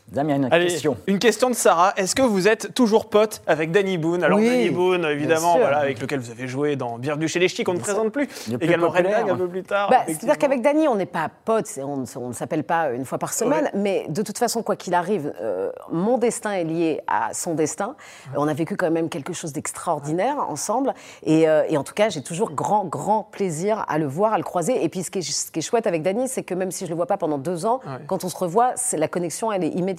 [0.09, 0.95] Damien, une Allez, question.
[1.05, 1.91] une question de Sarah.
[1.97, 4.23] Est-ce que vous êtes toujours pote avec Danny Boone?
[4.23, 7.49] Alors Oui, Danny Boone, évidemment, voilà, avec lequel vous avez joué dans Bienvenue chez les
[7.49, 8.25] Ch'tis, qu'on ne présente plus.
[8.27, 9.05] Plus Également Red.
[9.05, 9.89] Gang un peu plus tard.
[9.89, 10.03] Bah.
[10.07, 13.17] C'est-à-dire qu'avec Dany, on n'est pas potes, c'est- on, on ne s'appelle pas une fois
[13.17, 17.33] par semaine, mais de toute façon, quoi qu'il arrive, euh, mon destin est lié à
[17.33, 17.95] son destin.
[18.37, 20.93] On a vécu quand même quelque chose d'extraordinaire ensemble,
[21.23, 24.37] et, euh, et en tout cas, j'ai toujours grand, grand plaisir à le voir, à
[24.37, 24.81] le croiser.
[24.85, 26.85] Et puis, ce qui est, ce qui est chouette avec Dany, c'est que même si
[26.85, 27.91] je le vois pas pendant deux ans, Ouais.
[28.07, 29.96] quand on se revoit, la connexion, elle est immédiate.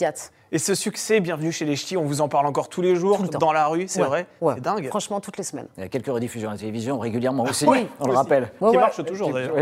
[0.50, 3.20] Et ce succès, Bienvenue chez les Ch'tis, on vous en parle encore tous les jours,
[3.22, 4.54] le dans la rue, c'est Ouais, vrai ouais.
[4.56, 4.88] C'est dingue.
[4.88, 5.68] Franchement, toutes les semaines.
[5.76, 8.16] Il y a quelques rediffusions à la télévision régulièrement aussi, Oui, on le aussi.
[8.16, 8.50] rappelle.
[8.60, 8.82] Ouais, qui ouais.
[8.82, 9.56] marche toujours d'ailleurs.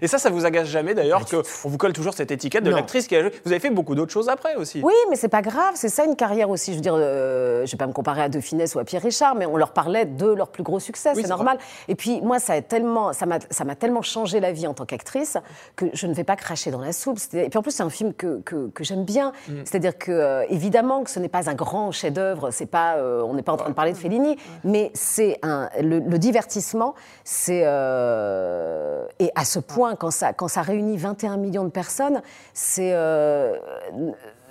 [0.00, 3.06] Et ça, ça vous agace jamais d'ailleurs qu'on vous colle toujours cette étiquette de l'actrice
[3.06, 3.32] qui a joué?
[3.44, 4.80] Vous avez fait beaucoup d'autres choses après aussi.
[4.82, 6.72] Oui, mais c'est pas grave, c'est ça une carrière aussi.
[6.72, 9.02] Je veux dire, euh, je vais pas me comparer à De Finesse ou à Pierre
[9.02, 11.58] Richard, mais on leur parlait de leur plus gros succès, Oui, c'est normal.
[11.88, 14.74] Et puis moi, ça a tellement, ça m'a, ça m'a tellement changé la vie en
[14.74, 15.36] tant qu'actrice
[15.76, 17.18] que je ne vais pas cracher dans la soupe.
[17.34, 19.32] Et puis en plus, c'est un film que, que, que j'aime bien.
[19.48, 19.52] Mm.
[19.64, 23.34] C'est-à-dire que euh, évidemment que ce n'est pas un grand chef-d'œuvre, c'est pas, euh, on
[23.34, 27.62] n'est pas en train de parler de Fellini, mais c'est un, le, le divertissement, c'est
[27.64, 32.22] euh, et à ce point quand ça, quand ça réunit 21 millions de personnes,
[32.54, 33.56] c'est euh,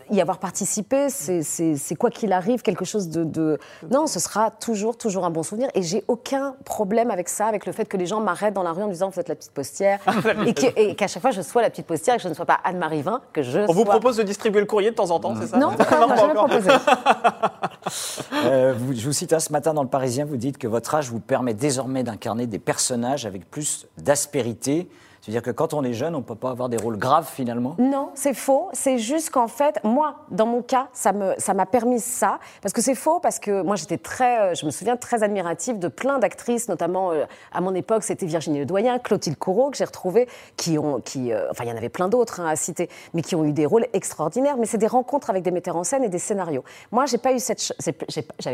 [0.10, 3.58] y avoir participé, c'est- quoi qu'il arrive, quelque chose de, de-
[3.92, 5.70] Non, ce sera toujours, toujours un bon souvenir.
[5.74, 8.74] Et j'ai aucun problème avec ça, avec le fait que les gens m'arrêtent dans la
[8.74, 10.00] rue en me disant Vous êtes la petite postière.
[10.46, 12.34] et que- et qu'à chaque fois, je sois la petite postière et que je ne
[12.34, 15.12] sois pas Anne-Marie Vin, que je On vous propose de distribuer le courrier de temps
[15.12, 15.58] en temps, c'est ça?
[15.58, 16.48] Non, pas encore, on m'a pas jamais encore.
[16.50, 16.70] proposé.
[18.46, 20.94] Euh, vous- je vous cite hein, ce matin dans le Parisien, vous dites que votre
[20.96, 24.88] âge vous permet désormais d'incarner des personnages avec plus d'aspérité.
[25.22, 27.76] C'est-à-dire que quand on est jeune, on ne peut pas avoir des rôles graves finalement?
[27.78, 28.70] Non, c'est faux.
[28.74, 32.40] C'est juste qu'en fait, moi, dans mon cas, ça me, ça m'a permis ça.
[32.62, 35.78] Parce que c'est faux, parce que moi, j'étais très, euh, je me souviens, très admirative
[35.78, 39.86] de plein d'actrices, notamment euh, à mon époque, c'était Virginie Ledoyen, Clotilde Corot, que j'ai
[39.86, 42.90] retrouvées, qui ont, qui, euh, enfin, il y en avait plein d'autres hein, à citer,
[43.14, 44.58] mais qui ont eu des rôles extraordinaires.
[44.58, 46.64] Mais c'est des rencontres avec des metteurs en scène et des scénarios.
[46.92, 47.32] Moi, j'ai pas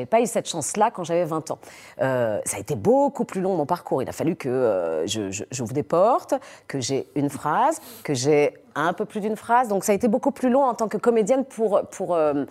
[0.09, 1.59] pas eu cette chance-là quand j'avais 20 ans.
[1.99, 4.01] Ça a été beaucoup plus long mon parcours.
[4.03, 6.33] Il a fallu que je- je- j'ouvre des portes,
[6.67, 9.67] que j'ai une phrase, que j'ai un peu plus d'une phrase.
[9.67, 12.45] Donc ça a été beaucoup plus long en tant que comédienne pour pour euh,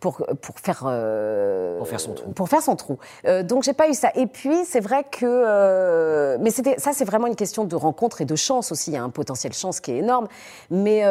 [0.00, 2.30] pour, pour faire euh, Pour faire son trou.
[2.32, 2.98] Pour faire son trou.
[3.26, 4.10] Euh, donc j'ai pas eu ça.
[4.14, 8.20] Et puis c'est vrai que euh, mais c'était ça c'est vraiment une question de rencontre
[8.20, 8.90] et de chance aussi.
[8.90, 10.28] Il y a un potentiel chance qui est énorme.
[10.70, 11.02] Mais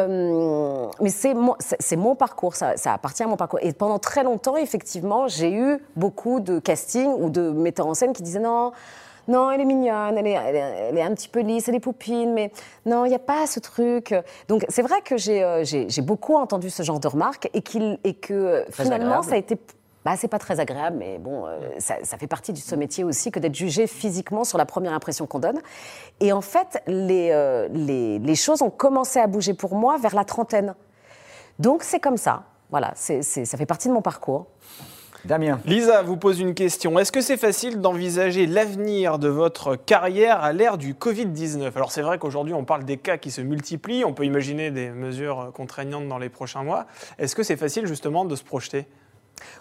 [1.00, 2.54] mais c'est mon c'est c'est mon parcours.
[2.54, 3.58] Ça, ça appartient à mon parcours.
[3.62, 8.12] Et pendant très longtemps effectivement j'ai eu beaucoup de castings ou de metteurs en scène
[8.12, 8.72] qui disaient non.
[9.28, 10.58] Non, elle est mignonne, elle est, elle est,
[10.90, 12.50] elle est un petit peu lisse, elle est poupine, mais
[12.86, 14.14] non, il n'y a pas ce truc.
[14.48, 15.62] Donc c'est vrai que j'ai euh,
[16.02, 17.62] beaucoup entendu ce genre de remarques et,
[18.04, 19.58] et que finalement ça a été.
[20.04, 23.04] Bah, c'est pas très agréable, mais bon, euh, ça, ça fait partie de ce métier
[23.04, 25.60] aussi que d'être jugé physiquement sur la première impression qu'on donne.
[26.20, 30.14] Et en fait, les, euh, les, les choses ont commencé à bouger pour moi vers
[30.14, 30.74] la trentaine.
[31.58, 32.44] Donc c'est comme ça.
[32.70, 34.46] Voilà, c'est c'est- ça fait partie de mon parcours.
[35.28, 36.98] Damien, Lisa vous pose une question.
[36.98, 42.00] Est-ce que c'est facile d'envisager l'avenir de votre carrière à l'ère du Covid-19 Alors c'est
[42.00, 46.08] vrai qu'aujourd'hui on parle des cas qui se multiplient, on peut imaginer des mesures contraignantes
[46.08, 46.86] dans les prochains mois.
[47.18, 48.86] Est-ce que c'est facile justement de se projeter?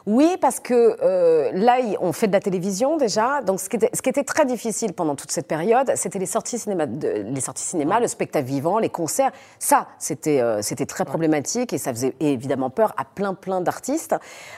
[0.05, 3.41] Oui, parce que euh, là, on fait de la télévision déjà.
[3.41, 6.25] Donc, ce qui était, ce qui était très difficile pendant toute cette période, c'était les
[6.25, 9.31] sorties cinéma, de- les sorties cinéma, le spectacle vivant, les concerts.
[9.59, 14.15] Ça, c'était euh, c'était très problématique et ça faisait évidemment peur à plein plein d'artistes.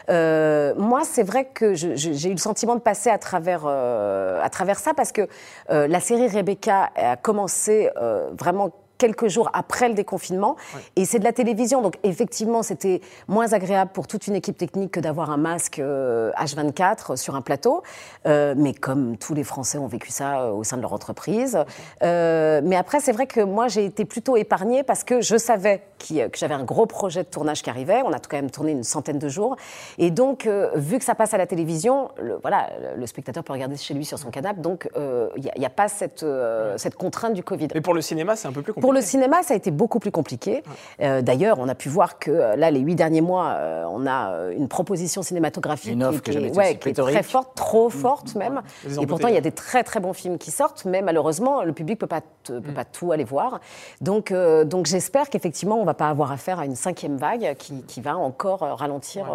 [0.10, 4.50] Euh, moi, c'est vrai que j'ai eu le sentiment de passer à travers euh, à
[4.50, 5.28] travers ça parce que
[5.70, 10.56] euh, la série Rebecca a commencé euh, vraiment quelques jours après le déconfinement.
[10.96, 14.92] Et c'est de la télévision, donc effectivement, c'était moins agréable pour toute une équipe technique
[14.92, 17.82] que d'avoir un masque euh, H24 sur un plateau.
[18.28, 21.58] Euh, mais comme tous les Français ont vécu ça euh, au sein de leur entreprise.
[22.04, 25.82] Euh, mais après, c'est vrai que moi, j'ai été plutôt épargnée parce que je savais
[26.00, 28.02] que j'avais un gros projet de tournage qui arrivait.
[28.06, 29.56] On a quand même tourné une centaine de jours.
[29.98, 33.54] Et donc, euh, vu que ça passe à la télévision, le, voilà, le, spectateur peut
[33.54, 34.62] regarder chez lui sur son canapé.
[34.62, 37.68] Donc, euh, il n'y a, pas cette, euh, cette contrainte du Covid.
[37.74, 38.82] Mais pour le cinéma, c'est un peu plus compliqué.
[38.82, 40.64] Pour le cinéma, ça a été beaucoup plus compliqué.
[41.02, 44.08] Euh, D'ailleurs, on a pu voir que euh, là, les huit derniers mois, euh, on
[44.08, 48.62] a une proposition cinématographique Une offre qui, ouais, qui est très forte, trop forte même.
[49.02, 51.74] Et pourtant, il y a des très très bons films qui sortent, mais malheureusement, le
[51.74, 53.60] public peut pas peut pas tout aller voir.
[54.02, 57.84] Donc, euh, donc j'espère qu'effectivement, on va pas avoir affaire à une cinquième vague qui,
[57.84, 59.28] qui va encore ralentir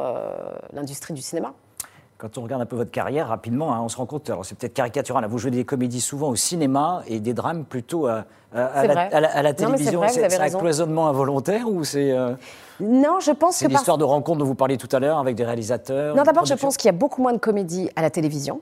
[0.72, 1.54] l'industrie du cinéma.
[2.16, 4.56] Quand on regarde un peu votre carrière rapidement, hein, on se rend compte, alors c'est
[4.56, 8.24] peut-être caricatural, hein, vous jouez des comédies souvent au cinéma et des drames plutôt à,
[8.54, 10.02] à- à C'est la, à la- la c'est télévision.
[10.08, 12.34] c'est un cloisonnement involontaire ou c'est euh,
[12.78, 15.18] Non, je pense c'est que par- l'histoire de rencontre dont vous parliez tout à l'heure
[15.18, 18.02] avec des réalisateurs Non, d'abord, je pense qu'il y a beaucoup moins de comédie à
[18.02, 18.60] la télévision.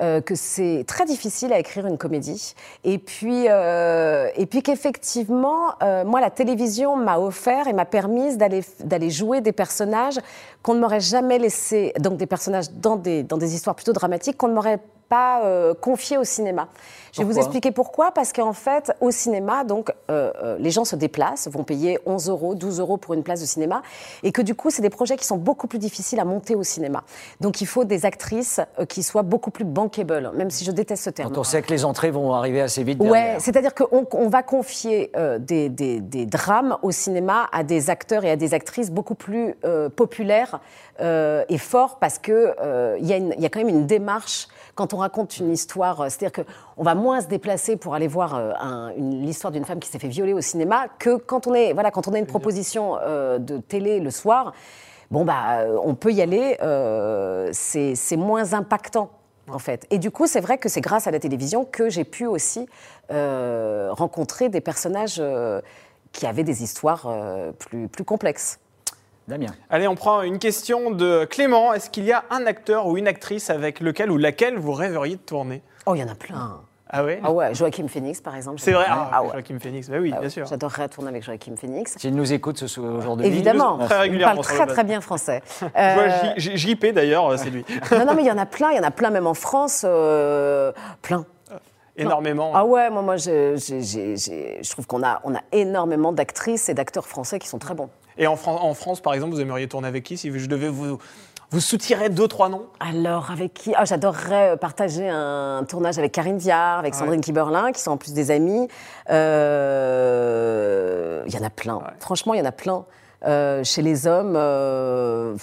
[0.00, 2.54] euh, que c'est très difficile à écrire une comédie.
[2.84, 8.36] Et puis, euh, et puis qu'effectivement, euh, moi, la télévision m'a offert et m'a permis
[8.36, 10.18] d'aller jouer des personnages
[10.66, 14.36] qu'on ne m'aurait jamais laissé, donc des personnages dans des, dans des histoires plutôt dramatiques
[14.36, 16.66] qu'on ne m'aurait pas euh, confiés au cinéma.
[17.12, 18.10] Je vais vous expliquer pourquoi.
[18.10, 22.28] Parce qu'en fait, au cinéma, donc, euh, euh, les gens se déplacent, vont payer 11
[22.28, 23.82] euros, 12 euros pour une place de cinéma,
[24.24, 26.64] et que du coup, c'est des projets qui sont beaucoup plus difficiles à monter au
[26.64, 27.04] cinéma.
[27.40, 31.04] Donc, il faut des actrices euh, qui soient beaucoup plus bankable, même si je déteste
[31.04, 31.30] ce terme.
[31.32, 34.42] Quand on sait que les entrées vont arriver assez vite Ouais, c'est-à-dire qu'on on va
[34.42, 38.90] confier euh, des, des- des drames au cinéma à des acteurs et à des actrices
[38.90, 39.88] beaucoup plus euh,
[41.00, 44.94] euh, et forts parce que euh, il y, a y quand même une démarche quand
[44.94, 46.00] on raconte une histoire.
[46.00, 49.88] euh, C'est-à-dire qu'on va moins se déplacer pour aller voir un- l'histoire d'une femme qui
[49.88, 52.96] s'est fait violer au cinéma que quand on est voilà quand on a une proposition
[52.96, 54.52] de télé le soir.
[55.10, 56.56] Bon bah, on peut y aller.
[57.52, 59.10] c'est c'est moins impactant
[59.50, 59.86] en fait.
[59.90, 62.66] Et du coup, c'est vrai que c'est grâce à la télévision que j'ai pu aussi
[63.12, 65.60] euh, rencontrer des personnages euh,
[66.12, 68.58] qui avaient des histoires euh, plus, plus complexes.
[69.28, 69.46] Damien.
[69.70, 71.72] Allez, on prend une question de Clément.
[71.74, 75.16] Est-ce qu'il y a un acteur ou une actrice avec lequel ou laquelle vous rêveriez
[75.16, 75.62] de tourner?
[75.86, 76.60] Oh, il y en a plein.
[76.88, 77.20] Ah ouais?
[77.24, 78.60] Ah ouais, Joachim Phoenix, par exemple.
[78.60, 79.30] C'est vrai Ah, Ah, ouais.
[79.32, 80.46] Joachim Phoenix, bah oui, Ah bien ouais, sûr.
[80.46, 81.96] J'adorerais tourner avec Joachim Phoenix.
[81.98, 84.66] S'il nous écoute ce, ce jour de nuit, Évidemment, Très il régulièrement parle sur le
[84.66, 85.42] très très bien français.
[86.36, 87.64] Je Euh, JP d'ailleurs, euh, c'est lui.
[87.90, 89.34] non, non, mais il y en a plein, il y en a plein, même en
[89.34, 90.70] France, euh,
[91.02, 91.26] plein.
[91.96, 92.52] Énormément.
[92.54, 96.68] Ah ouais, moi, moi je, j'ai- j'ai- je trouve qu'on a, on a énormément d'actrices
[96.68, 97.88] et d'acteurs français qui sont très bons.
[98.18, 100.68] Et en, Fran- en France, par exemple, vous aimeriez tourner avec qui Si je devais
[100.68, 100.98] vous,
[101.50, 102.66] vous soutirer deux, trois noms?
[102.80, 103.72] Alors, avec qui?
[103.76, 107.96] Ah, J'adorerais euh, partager un tournage avec Karine Viard, avec Sandrine Kiberlin, qui sont en
[107.96, 108.68] plus des amis.
[109.86, 111.80] Euh, Il y en a plein.
[112.00, 112.84] Franchement, il y en a plein.
[113.24, 115.36] Euh, chez les hommes, euh,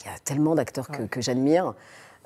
[0.00, 1.72] il y a tellement d'acteurs que, que j'admire.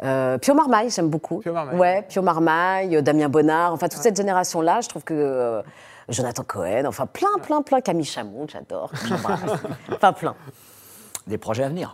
[0.02, 1.38] Euh, Pio Marmaille, j'aime beaucoup.
[1.38, 1.76] Pio Marmaille.
[1.78, 5.62] Ouais, Pio Marmaille, euh, Damien Bonnard, enfin toute cette génération-là, je trouve que euh,
[6.08, 7.80] Jonathan Cohen, enfin plein, plein, plein.
[7.80, 8.90] Camille Chamon, j'adore.
[9.92, 10.34] enfin plein.
[11.26, 11.92] des projets à venir.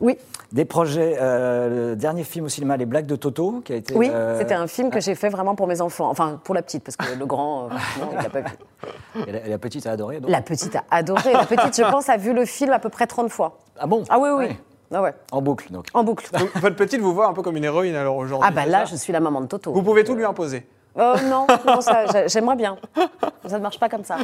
[0.00, 0.18] Oui.
[0.52, 1.16] Des projets.
[1.20, 3.94] euh, le dernier film au cinéma, Les Blagues de Toto, qui a été.
[3.94, 6.10] Oui, euh, c'était un film que j'ai fait vraiment pour mes enfants.
[6.10, 7.68] Enfin, pour la petite, parce que le grand, euh,
[8.12, 8.52] il l'a pas vu.
[9.26, 10.20] et la, et la petite a adoré.
[10.20, 11.32] donc La petite a adoré.
[11.32, 13.58] La petite, je pense, a vu le film à peu près 30 fois.
[13.78, 14.04] Ah bon?
[14.10, 14.48] Ah oui, oui.
[14.92, 15.14] Ah ouais.
[15.32, 15.86] En boucle, donc.
[15.94, 16.28] En boucle.
[16.36, 18.84] Donc, Votre petite vous voit un peu comme une héroïne alors aujourd'hui Ah bah là,
[18.84, 19.72] je suis la maman de Toto.
[19.72, 20.66] Vous pouvez tout lui imposer.
[20.98, 22.76] Euh, non, non, ça, j'ai- j'aimerais bien.
[23.46, 24.16] Ça ne marche pas comme ça.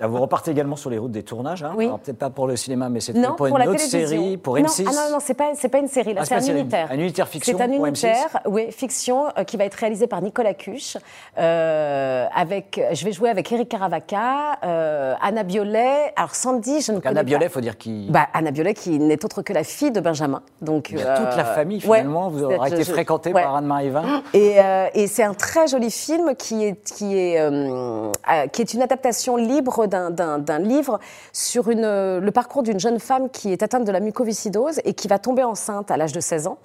[0.00, 1.62] Vous repartez également sur les routes des tournages.
[1.64, 1.72] Hein?
[1.76, 1.86] Oui.
[1.86, 4.56] Alors, peut-être pas pour le cinéma, mais c'est Non, pour, pour, une autre série, pour
[4.56, 4.84] non, M6.
[4.88, 6.88] Ah non, non, c'est pas, c'est pas une série, là, Ah, c'est pas un unitaire.
[6.90, 7.88] Un unitaire fiction C'est un pour M6.
[8.06, 10.96] unitaire, oui, fiction, euh, qui va être réalisé par Nicolas Cuche.
[11.38, 16.12] euh, avec, je vais jouer avec Eric Caravaca, euh, Anna Biolay.
[16.16, 17.24] Alors Sandy, je ne connais Anna pas.
[17.24, 18.10] Biolay, il faut dire qu'il.
[18.10, 20.42] Bah, Anna Biolay, qui n'est autre que la fille de Benjamin.
[20.62, 23.42] Donc, toute la famille, ouais, finalement, vous aurez été je- fréquenté ouais.
[23.42, 24.22] par Anne-Marie Vin.
[24.34, 24.56] Et,
[24.94, 29.86] et c'est un très joli film qui est, euh, euh, qui est une adaptation libre
[29.86, 30.98] d'un- livre
[31.32, 35.08] sur euh, le parcours d'une jeune femme qui est atteinte de la mucoviscidose et qui
[35.08, 36.58] va tomber enceinte à l'âge de 16 ans.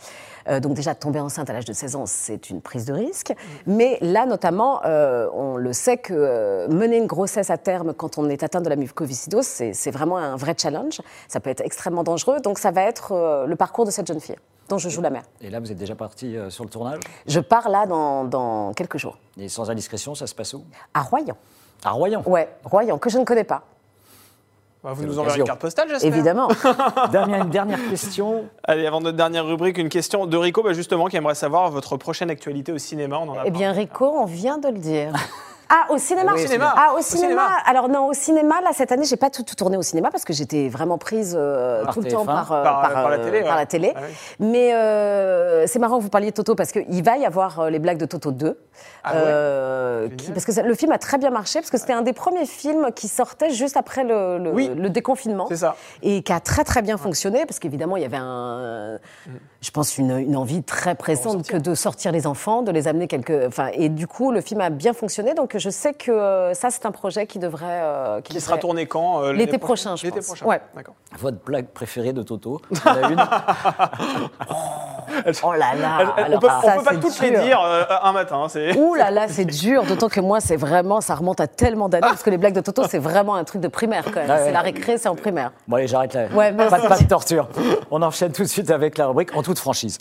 [0.47, 3.33] Euh, donc déjà, tomber enceinte à l'âge de 16 ans, c'est une prise de risque.
[3.65, 8.17] Mais là, notamment, euh, on le sait que euh, mener une grossesse à terme quand
[8.17, 11.01] on est atteint de la mucoviscidose, c'est vraiment un vrai challenge.
[11.27, 12.39] Ça peut être extrêmement dangereux.
[12.41, 14.37] Donc ça va être le parcours de cette jeune fille
[14.69, 15.23] dont je joue la mère.
[15.41, 17.01] Et là, vous êtes déjà parti sur le tournage?
[17.27, 19.17] Je pars là dans, dans quelques jours.
[19.37, 20.63] Et sans indiscrétion, ça se passe où?
[20.93, 21.35] À Royan.
[21.83, 22.23] À Royan?
[22.25, 23.63] Ouais, Royan, que je ne connais pas,
[24.83, 26.13] Bah, vous nous enverrez une carte postale, j'espère.
[26.13, 26.49] évidemment.
[27.11, 28.45] Damien, une dernière question.
[28.65, 31.95] Allez, avant notre dernière rubrique, une question de Rico, bah, justement, qui aimerait savoir votre
[31.95, 33.17] prochaine actualité au cinéma.
[33.19, 33.83] On en a eh bien, parlé.
[33.83, 35.13] Rico, on vient de le dire.
[35.69, 36.73] Ah, au cinéma Oui, au cinéma.
[36.77, 37.47] Ah, au Au cinéma.
[37.65, 40.23] Alors, non, au cinéma, là, cette année, j'ai pas tout, tout tourné au cinéma parce
[40.25, 42.25] que j'étais vraiment prise euh, tout le temps TF1.
[42.25, 43.43] par, euh, Par, par la télé, ouais.
[43.47, 43.93] par la télé.
[43.95, 44.13] Ah oui.
[44.39, 47.69] Mais euh, c'est marrant que vous parliez de Toto parce qu'il va y avoir euh,
[47.69, 48.59] les blagues de Toto 2.
[49.03, 51.77] Ah ouais euh, qui- parce que ça- le film a très bien marché parce que
[51.77, 54.69] c'était un des premiers films qui sortait juste après le, le- Oui.
[54.75, 55.45] le déconfinement.
[55.47, 55.75] C'est ça.
[56.01, 58.99] et qui a très très bien fonctionné parce qu'évidemment il y avait un,
[59.63, 63.07] je pense une, une envie très pressante que de sortir les enfants, de les amener
[63.07, 66.53] quelque, enfin et du coup le film a bien fonctionné donc je sais que euh,
[66.53, 69.95] ça c'est un projet qui devrait, euh, Qui devrait- sera tourné quand euh, L'été prochain,
[69.95, 70.25] je L'été pense.
[70.27, 70.45] prochain.
[70.45, 70.61] Ouais.
[70.75, 70.95] D'accord.
[71.17, 72.59] Votre blague préférée de Toto?
[72.85, 73.23] A une
[75.43, 77.41] Oh là là, Elle- elle- on peut, ça, on peut pas toutes les dur.
[77.41, 78.37] dire euh, un matin.
[78.43, 81.47] hein, c'est- Ouh là là, c'est dur, d'autant que moi, c'est vraiment, ça remonte à
[81.47, 84.15] tellement d'années, parce que les blagues de Toto, c'est vraiment un truc de primaire quand
[84.21, 84.29] même.
[84.29, 84.41] Ah ouais.
[84.45, 85.51] C'est la récré, c'est en primaire.
[85.67, 86.25] Bon, allez, j'arrête là.
[86.33, 87.47] Ouais, pas, pas de torture.
[87.91, 89.97] On enchaîne tout de suite avec la rubrique en toute franchise.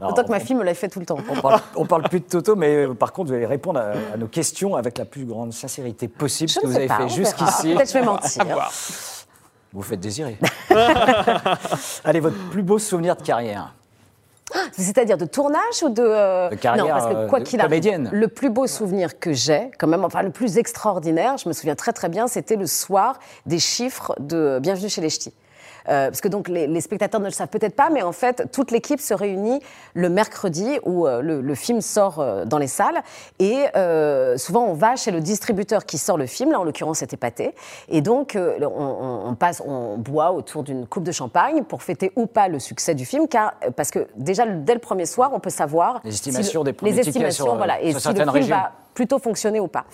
[0.00, 1.16] Autant que ma fille me l'a fait tout le temps.
[1.30, 3.92] On parle, on parle plus de Toto, mais euh, par contre, vous allez répondre à,
[4.12, 6.98] à nos questions avec la plus grande sincérité possible, Je ce que vous avez pas,
[6.98, 7.72] fait jusqu'ici.
[7.74, 8.44] Peut-être je vais mentir.
[9.72, 10.36] Vous faites désirer.
[12.04, 13.72] allez, votre plus beau souvenir de carrière
[14.72, 16.02] C'est-à-dire de tournage ou de...
[16.02, 18.10] euh, De carrière, Non, parce que quoi euh, de qu'il arrive, comédienne.
[18.12, 21.76] le plus beau souvenir que j'ai, quand même, enfin le plus extraordinaire, je me souviens
[21.76, 25.32] très très bien, c'était le soir des chiffres de Bienvenue chez les Ch'tis.
[25.88, 28.50] Euh, parce que donc les, les spectateurs ne le savent peut-être pas, mais en fait
[28.52, 29.60] toute l'équipe se réunit
[29.94, 33.02] le mercredi où euh, le, le film sort euh, dans les salles.
[33.38, 36.52] Et euh, souvent on va chez le distributeur qui sort le film.
[36.52, 37.54] Là en l'occurrence c'était Pâté
[37.88, 41.82] et donc euh, on, on- on passe, on boit autour d'une coupe de champagne pour
[41.82, 45.06] fêter ou pas le succès du film, car euh, parce que déjà dès le premier
[45.06, 47.80] soir on peut savoir Les si estimations le- des les estimations voilà.
[47.82, 49.84] Et si le film va plutôt fonctionner ou pas.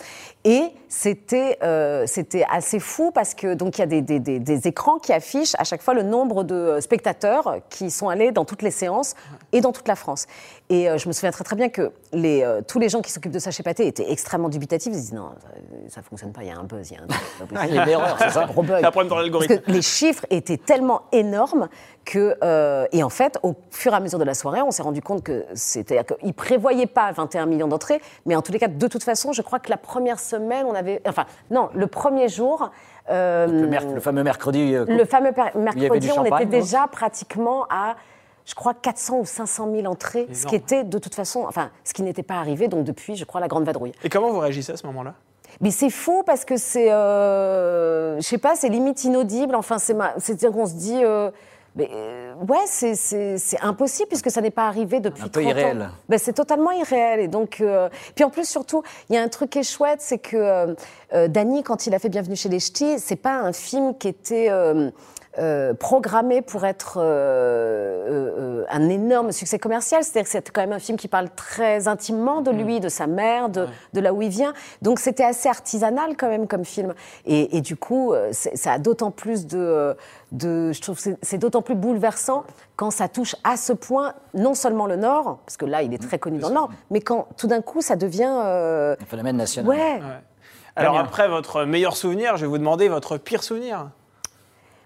[0.44, 4.38] Et c'était euh, c'était assez fou parce que donc il y a des, des- des-
[4.38, 8.30] des écrans qui affichent à chaque fois le nombre de euh, spectateurs qui sont allés
[8.32, 9.14] dans toutes les séances
[9.52, 10.26] et dans toute la France.
[10.70, 13.10] Et euh, je me souviens très très bien que les, euh, tous les gens qui
[13.10, 14.92] s'occupent de ça chez Pathé étaient extrêmement dubitatifs.
[14.92, 15.48] Ils se disent non, ça,
[15.96, 17.88] ça fonctionne pas, il y a un buzz, il y a un il y une
[17.88, 18.84] erreur, c'est ça Gros bug.
[18.84, 19.58] Un problème dans Parce l'algorithme.
[19.58, 21.68] que les chiffres étaient tellement énormes
[22.04, 24.84] que, euh, et en fait, au fur et à mesure de la soirée, on s'est
[24.84, 28.68] rendu compte que c'était, qu'ils prévoyaient pas 21 millions d'entrées, mais en tous les cas,
[28.68, 32.28] de toute façon, je crois que la première semaine, on avait, enfin, non, le premier
[32.28, 32.70] jour,
[33.10, 34.72] euh, le, le fameux mercredi.
[34.72, 37.96] le fameux mercredi, on était déjà pratiquement à,
[38.50, 41.94] je crois, 400 ou 500 000 entrées, ce qui était de toute façon, enfin, ce
[41.94, 43.92] qui n'était pas arrivé, donc depuis, je crois, la grande vadrouille.
[44.02, 45.14] Et comment vous réagissez à ce moment-là?
[45.60, 49.54] Mais c'est faux parce que c'est, euh, je sais pas, c'est limite inaudible.
[49.54, 51.30] Enfin, c'est, ma- c'est-à-dire qu'on se dit, euh,
[51.76, 55.42] mais, euh, ouais, c'est, c'est, c'est impossible puisque ça n'est pas arrivé depuis Un peu
[55.42, 55.48] 30 ans.
[55.50, 55.90] irréel.
[56.08, 57.20] Ben, c'est totalement irréel.
[57.20, 60.00] Et donc, euh, puis en plus, surtout, il y a un truc qui est chouette,
[60.00, 60.74] c'est que euh,
[61.14, 64.08] euh, Danny, quand il a fait Bienvenue chez les Ch'tis, c'est pas un film qui
[64.08, 64.48] était
[65.38, 70.02] euh, programmé pour être euh, euh, un énorme succès commercial.
[70.02, 73.06] C'est-à-dire que c'est quand même un film qui parle très intimement de lui, de sa
[73.06, 74.52] mère, de, de là où il vient.
[74.82, 76.94] Donc c'était assez artisanal quand même comme film.
[77.26, 79.96] Et, et du coup, c'est- ça a d'autant plus de,
[80.32, 82.44] de je trouve que c'est- d'autant plus bouleversant
[82.76, 86.02] quand ça touche à ce point non seulement le Nord, parce que là il est
[86.02, 89.36] très connu dans le Nord, mais quand tout d'un coup ça devient euh, Un phénomène
[89.36, 89.68] national.
[89.70, 90.00] ouais.
[90.76, 93.90] Alors après votre meilleur souvenir, je vais vous demander votre pire souvenir.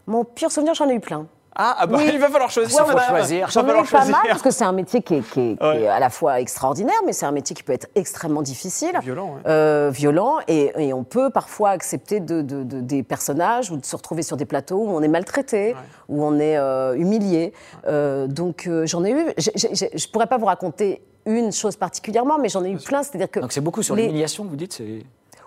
[0.06, 1.26] Mon pire souvenir, j'en ai eu plein.
[1.56, 2.10] Ah, ah bah, Oui.
[2.12, 2.76] il va falloir choisir.
[2.80, 3.08] Il faut madame.
[3.10, 3.48] choisir.
[3.48, 4.10] J'en ai eu pas choisir.
[4.16, 5.82] mal parce que c'est un métier qui est, qui est- qui Ouais.
[5.82, 9.34] est à la fois extraordinaire, mais c'est un métier qui peut être extrêmement difficile, Violent,
[9.36, 9.40] ouais.
[9.46, 13.84] Euh, violent, et, et on peut parfois accepter de, de- de- des personnages ou de
[13.84, 15.76] se retrouver sur des plateaux où on est maltraité,
[16.08, 17.52] où on est euh, humilié.
[17.86, 19.24] Euh, donc euh, j'en ai eu.
[19.38, 23.04] j'ai- je pourrais pas vous raconter une chose particulièrement, mais j'en ai eu plein.
[23.04, 25.04] C'est-à-dire que Donc c'est beaucoup sur les- l'humiliation, vous dites c'est-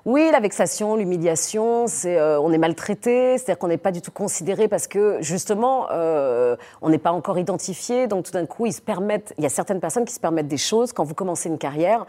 [0.08, 4.12] oui, la vexation, l'humiliation, c'est euh, on est maltraité, c'est-à-dire qu'on n'est pas du tout
[4.12, 8.72] considéré parce que justement euh, on n'est pas encore identifié, donc tout d'un coup ils
[8.72, 11.50] se permettent, il y a certaines personnes qui se permettent des choses quand vous commencez
[11.50, 12.06] une carrière.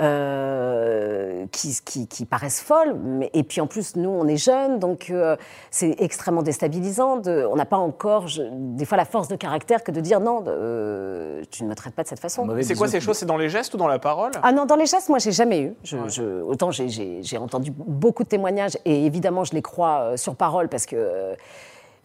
[0.00, 4.78] Euh, qui, qui- qui paraissent folles, mais, et puis en plus nous on est jeunes,
[4.78, 5.36] donc euh,
[5.70, 7.16] c'est extrêmement déstabilisant.
[7.18, 10.20] De, on n'a pas encore, je- des fois, la force de caractère que de dire
[10.20, 12.46] non, euh, tu ne me traites pas de cette façon.
[12.62, 13.16] C'est quoi ces choses?
[13.18, 14.32] C'est dans les gestes ou dans la parole?
[14.42, 15.74] Ah non, dans les gestes, moi, j'ai jamais eu.
[15.84, 20.00] Je, je- autant j'ai- j'ai j'ai entendu beaucoup de témoignages et évidemment, je les crois
[20.00, 21.34] euh, sur parole parce que.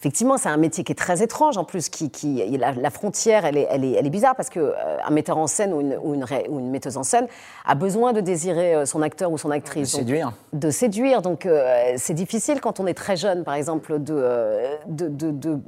[0.06, 3.44] Effectivement, c'est un métier qui est très étrange en plus, qui, qui- la, la frontière,
[3.44, 5.82] elle est, elle, est, elle est bizarre parce que euh, un metteur en scène ou
[5.82, 7.26] une, ou, une, ré- ou une metteuse en scène
[7.65, 9.94] a besoin de désirer euh, son acteur ou son actrice.
[9.94, 10.34] De Donc, séduire.
[10.54, 11.22] de séduire.
[11.24, 15.32] Donc euh, c'est difficile quand on est très jeune, par exemple, de, euh, de, de,
[15.32, 15.60] de- de-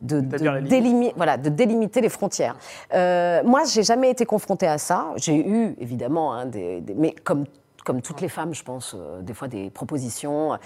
[0.00, 0.72] de D'établir la limite.
[0.72, 2.56] délimi- voilà, de délimiter les frontières.
[2.94, 5.08] Euh, moi, j'ai jamais été confrontée à ça.
[5.16, 7.44] J'ai eu, évidemment, hein, des, des- mais comme
[7.86, 10.58] comme toutes les femmes, je pense, euh, des fois des propositions.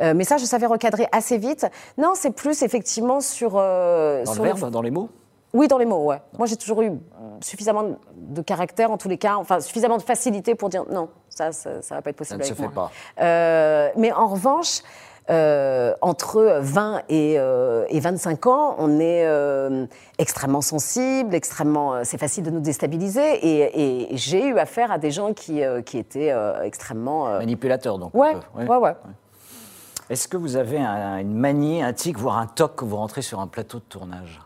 [0.00, 1.66] Euh, mais ça, je savais recadrer assez vite.
[1.98, 3.52] Non, c'est plus effectivement sur.
[3.56, 5.10] euh, Dans le verbe, dans les mots?
[5.54, 6.20] Oui, dans les mots, ouais.
[6.38, 6.92] Moi, j'ai toujours eu
[7.40, 11.52] suffisamment de caractère, en tous les cas, enfin, suffisamment de facilité pour dire non, ça,
[11.52, 12.90] ça, ça va pas être Ça possible ne se avec fait moi.
[13.16, 13.24] pas.
[13.24, 14.82] Euh, mais en revanche,
[15.30, 19.86] euh, entre 20 et, euh, et 25 ans, on est euh,
[20.18, 21.94] extrêmement sensible, extrêmement.
[21.94, 23.34] euh, c'est facile de nous déstabiliser.
[23.46, 27.28] Et, et j'ai eu affaire à des gens qui, qui étaient extrêmement.
[27.28, 28.14] euh, Manipulateur, donc.
[28.14, 28.94] ouais, ouais, ouais.
[30.10, 33.20] Est-ce que vous avez un- une manie, un tic, voire un toc quand vous rentrez
[33.22, 34.40] sur un plateau de tournage?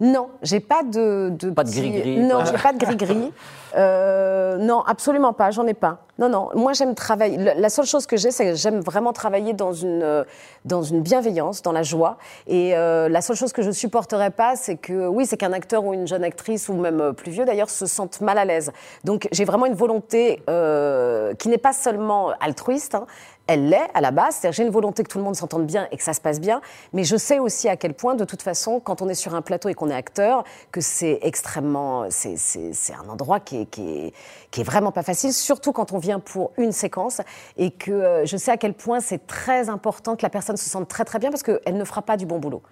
[0.00, 3.32] Non, j'ai pas de, de Pas de gris-gris, Non, j'ai pas de gris-gris.
[3.76, 5.50] Euh, non, absolument pas.
[5.50, 5.98] J'en ai pas.
[6.20, 6.48] Non, non.
[6.54, 7.36] Moi, j'aime travailler.
[7.36, 10.22] le- La seule chose que j'ai, c'est que j'aime vraiment travailler dans une euh,
[10.64, 12.16] dans une bienveillance, dans la joie.
[12.46, 15.84] Et euh, la seule chose que je supporterais pas, c'est que oui, c'est qu'un acteur
[15.84, 18.70] ou une jeune actrice ou même plus vieux d'ailleurs se sentent mal à l'aise.
[19.02, 23.06] Donc, j'ai vraiment une volonté euh, qui n'est pas seulement altruiste, hein,
[23.48, 24.36] elle l'est à la base.
[24.36, 26.40] C'est-à-dire, j'ai une volonté que tout le monde s'entende bien et que ça se passe
[26.40, 26.60] bien.
[26.92, 29.42] Mais je sais aussi à quel point, de toute façon, quand on est sur un
[29.42, 32.06] plateau et qu'on est acteur, que c'est extrêmement.
[32.10, 34.12] C'est un endroit qui est, qui, est,
[34.50, 37.20] qui est vraiment pas facile, surtout quand on vient pour une séquence.
[37.56, 40.68] Et que euh, je sais à quel point c'est très important que la personne se
[40.68, 42.62] sente très très bien parce qu'elle ne fera pas du bon boulot.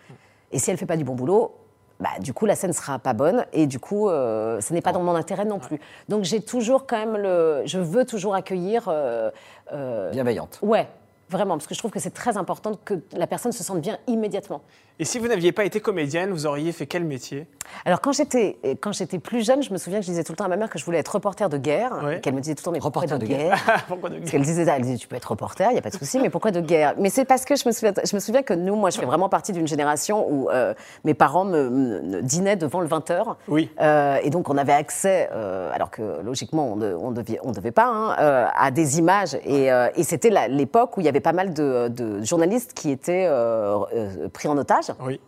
[0.50, 1.54] Et si elle fait pas du bon boulot,
[2.00, 4.90] bah, du coup, la scène sera pas bonne et du coup, euh, ce n'est pas
[4.92, 5.78] dans mon intérêt non plus.
[6.08, 7.62] Donc, j'ai toujours quand même le.
[7.64, 8.88] Je veux toujours accueillir.
[8.88, 9.30] euh,
[9.72, 10.58] euh, Bienveillante.
[10.62, 10.88] ouais,
[11.30, 13.98] vraiment, parce que je trouve que c'est très important que la personne se sente bien
[14.08, 14.62] immédiatement.
[14.98, 17.46] Et si vous n'aviez pas été comédienne, vous auriez fait quel métier?
[17.84, 20.36] Alors, quand j'étais quand j'étais plus jeune, je me souviens que je disais tout le
[20.36, 22.60] temps à ma mère que je voulais être reporter de guerre, qu'elle me disait tout
[22.60, 24.82] le temps mais pourquoi Reporter de, de guerre, Pourquoi de Parce qu'elle disait ça, elle
[24.82, 26.94] disait tu peux être reporter, il n'y a pas de souci, mais pourquoi de guerre?
[26.98, 29.06] Mais c'est parce que je me souviens, je me souviens que nous, moi, je fais
[29.06, 30.74] vraiment partie d'une génération où euh,
[31.04, 33.36] mes parents me, dînaient devant le 20h.
[33.48, 33.70] Oui.
[33.80, 37.52] Euh, et donc, on avait accès, euh, alors que logiquement, on ne on devait, on
[37.52, 39.34] devait pas, hein, euh, à des images.
[39.44, 42.90] Et, euh, et c'était l'époque où il y avait pas mal de, de journalistes qui
[42.90, 44.81] étaient euh, euh, pris en otage.
[45.00, 45.20] Oui.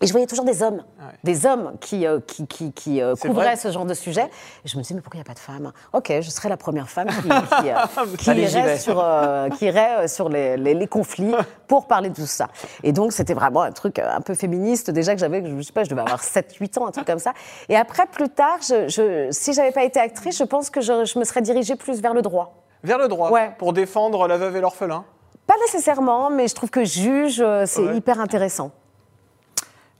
[0.00, 1.12] Et je voyais toujours des hommes, Ah ouais.
[1.22, 4.24] des hommes qui, euh, qui, qui, qui, euh, couvraient vrai ce genre de sujet.
[4.64, 5.72] Et je me disais, mais pourquoi il n'y a pas de femmes?
[5.92, 7.22] Ok, je serai la première femme qui,
[8.18, 9.02] qui, euh, irait, sur,
[9.56, 11.32] qui irait sur les, les- les conflits
[11.68, 12.48] pour parler de tout ça.
[12.82, 15.84] Et donc, c'était vraiment un truc un peu féministe, déjà que j'avais, je sais pas,
[15.84, 17.32] je devais avoir 7-8 ans, un truc comme ça.
[17.68, 21.04] Et après, plus tard, je, je, si j'avais pas été actrice, je pense que je,
[21.04, 22.64] je me serais dirigée plus vers le droit.
[22.82, 23.52] Vers le droit, Ouais.
[23.58, 25.04] pour défendre la veuve et l'orphelin.
[25.46, 27.96] Pas nécessairement, mais je trouve que juge, c'est Ouais.
[27.96, 28.72] hyper intéressant.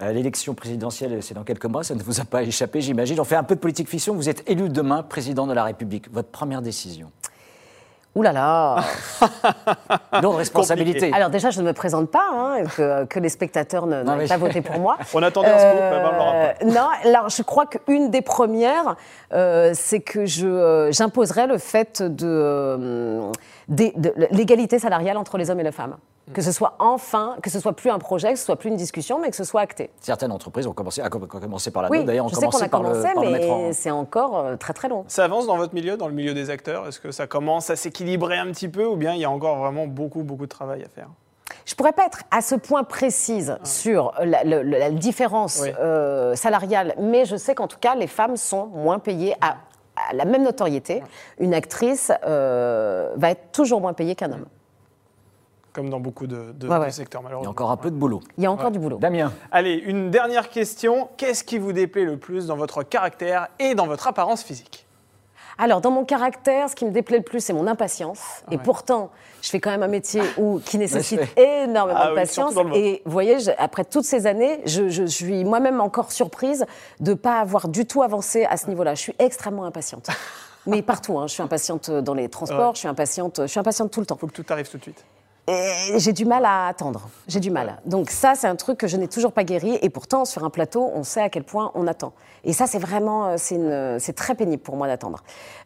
[0.03, 3.19] Euh, L'élection présidentielle, c'est dans quelques mois, ça ne vous a pas échappé, j'imagine.
[3.21, 4.15] On fait un peu de politique fiction.
[4.15, 6.13] Vous êtes élu demain président de la République.
[6.13, 7.11] Votre première décision
[8.17, 8.77] Ouh là là
[10.23, 11.13] Lourde responsabilité.
[11.13, 14.23] Alors déjà, je ne me présente pas, hein, que, que les spectateurs ne- Non, n'aient
[14.23, 14.99] mais- pas voté pour moi.
[15.15, 15.81] On attendait un scoop.
[15.81, 18.95] Euh, non, alors je crois qu'une des premières,
[19.33, 23.33] euh, c'est que je, euh, j'imposerais le fait de, euh,
[23.69, 23.93] de
[24.31, 25.97] l'égalité salariale entre les hommes et les femmes.
[26.33, 28.77] Que ce soit enfin, que ce soit plus un projet, que ce soit plus une
[28.77, 29.91] discussion, mais que ce soit acté.
[30.01, 32.03] Certaines entreprises ont commencé, à com- commencé par la Oui.
[32.05, 34.73] D'ailleurs, qu'on commencé a par, le, commencé, par le en- mais c'est encore euh, très
[34.73, 35.05] très long.
[35.07, 36.89] Ça avance dans votre milieu, dans le milieu des acteurs?
[36.89, 39.57] Est-ce que ça commence à s'équilibrer un petit peu ou bien il y a encore
[39.59, 41.09] vraiment beaucoup, beaucoup de travail à faire?
[41.67, 45.71] Je pourrais pas être à ce point précise sur la, différence Oui.
[45.79, 49.57] euh, salariale, mais je sais qu'en tout cas, les femmes sont moins payées à,
[50.11, 51.03] à la même notoriété.
[51.39, 54.47] Une actrice euh, va être toujours moins payée qu'un homme.
[55.75, 56.91] Comme dans beaucoup de, de- Ouais, de ouais.
[56.91, 57.51] secteurs, Il y a malheureusement.
[57.51, 58.21] encore un peu de boulot.
[58.39, 58.97] Il y a encore du boulot.
[58.99, 61.09] Damien, Allez, une dernière question.
[61.17, 64.87] Qu'est-ce qui vous déplaît le plus dans votre caractère et dans votre apparence physique?
[65.59, 68.21] Alors, dans mon caractère, ce qui me déplaît le plus, c'est mon impatience.
[68.51, 69.11] Et pourtant,
[69.41, 72.55] je fais quand même un métier où, qui nécessite énormément Ah de patience.
[72.75, 76.67] Et vous voyez, je- après toutes ces années, je, je suis moi-même encore surprise
[77.01, 78.95] de ne pas avoir du tout avancé à ce niveau-là.
[78.95, 80.09] Je suis extrêmement impatiente.
[80.67, 81.27] Mais partout, hein.
[81.27, 82.75] je suis impatiente dans les transports, Ouais.
[82.75, 84.17] je suis impatiente, je suis impatiente tout le temps.
[84.17, 85.05] Faut que tout arrive tout de suite.
[85.97, 87.03] J'ai du mal à attendre.
[87.29, 87.77] J'ai du mal.
[87.85, 89.79] Donc ça, c'est un truc que je n'ai toujours pas guéri.
[89.83, 92.13] Et pourtant, sur un plateau, on sait à quel point on attend.
[92.47, 95.21] Et ça, c'est vraiment, euh, c'est une- c'est très pénible pour moi d'attendre.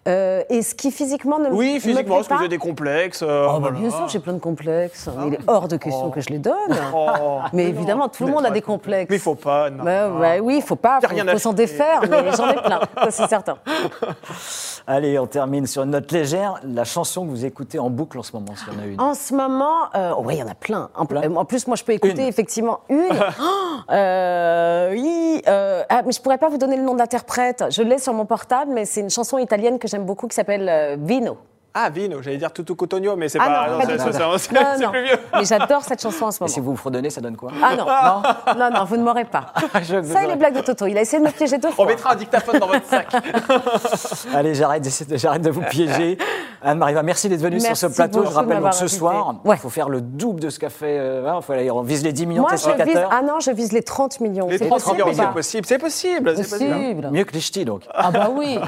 [0.07, 2.59] Euh, et ce qui physiquement ne me- Oui, me physiquement, est-ce que vous avez des
[2.59, 5.09] complexes euh, Oh, bah, bien sûr, j'ai plein de complexes.
[5.27, 6.11] Il est hors de question Oh.
[6.11, 6.55] que je les donne.
[6.95, 7.09] Oh.
[7.53, 9.11] Mais non, évidemment, tout le monde a des complexes.
[9.11, 9.71] Mais il faut pas.
[9.71, 9.85] non.
[10.19, 13.29] Ouais, oui, il faut pas, faut, rien faut s'en défaire, mais j'en ai plein, c'est
[13.29, 13.59] certain.
[14.89, 16.61] allez, on termine sur une note légère.
[16.65, 19.01] La chanson que vous écoutez en boucle en ce moment, s'il y en a une.
[19.01, 20.91] En ce moment, euh, oui, il y en a plein.
[20.97, 21.35] En, Plein.
[21.37, 22.29] en plus, moi, je peux écouter Une.
[22.29, 23.07] effectivement une.
[23.41, 27.65] Oh, euh, oui, euh, ah, mais je pourrais pas vous donner le nom d'interprète.
[27.71, 30.99] Je l'ai sur mon portable, mais c'est une chanson italienne que j'aime beaucoup qui s'appelle
[31.01, 31.37] Vino.
[31.81, 33.69] Ah, Vino, j'allais dire Tutu Cotogno, mais c'est Ah pas.
[33.71, 35.19] non, Non, c'est plus vieux.
[35.35, 36.53] Mais j'adore cette chanson en ce Et moment.
[36.55, 37.85] si vous vous fredonnez, ça donne quoi Ah non,
[38.55, 39.53] non, non, non, vous ne m'aurez pas.
[39.83, 40.87] Je vous Ça et aurais- les blagues de Toto.
[40.87, 41.87] Il a essayé de me piéger deux On fois.
[41.87, 43.07] mettra un dictaphone dans votre sac.
[44.35, 46.19] Allez, j'arrête, de- j'arrête de vous piéger.
[46.63, 48.25] Anne-Marie, merci d'être venue sur ce plateau.
[48.25, 49.57] Je rappelle donc ce soir, il Ouais.
[49.57, 50.99] faut faire le double de ce qu'a fait.
[50.99, 52.73] euh, faut aller- on vise les 10 millions Moi, de je vise.
[52.75, 53.11] téléspectateurs.
[53.13, 54.49] Ah non, je vise les 30 millions.
[54.49, 55.67] Les C'est 30 possible millions, c'est possible.
[55.67, 56.35] C'est possible.
[56.37, 57.09] c'est possible.
[57.13, 57.83] Mieux que les ch'tis, donc.
[57.95, 58.59] Ah bah oui.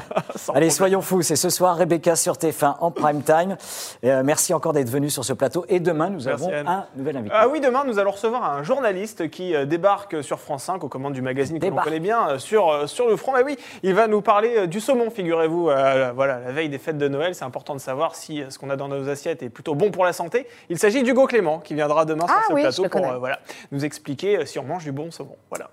[0.53, 3.57] Allez, soyons fous, c'est ce soir Rebecca sur TF1 en prime time.
[4.05, 5.65] Euh, merci encore d'être venu sur ce plateau.
[5.69, 6.67] Et demain, nous Merci, avons Anne.
[6.67, 7.35] un nouvel invité.
[7.37, 10.87] Ah oui, demain, nous allons recevoir un journaliste qui euh, débarque sur France 5 aux
[10.89, 13.33] commandes du magazine que l'on connaît bien euh, sur, sur le front.
[13.33, 15.69] Mais oui, il va nous parler du saumon, figurez-vous.
[15.69, 18.69] euh, voilà, la veille des fêtes de Noël, c'est important de savoir si ce qu'on
[18.69, 20.47] a dans nos assiettes est plutôt bon pour la santé.
[20.69, 23.17] Il s'agit d'Hugo Clément qui viendra demain Ah sur ce oui, je plateau pour euh,
[23.17, 23.39] voilà,
[23.71, 25.35] nous expliquer si on mange du bon saumon.
[25.49, 25.69] Voilà.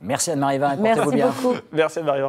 [0.00, 1.26] Merci Anne-Marie Vin, Merci bien.
[1.26, 1.56] beaucoup.
[1.72, 2.22] Merci Anne-Marie.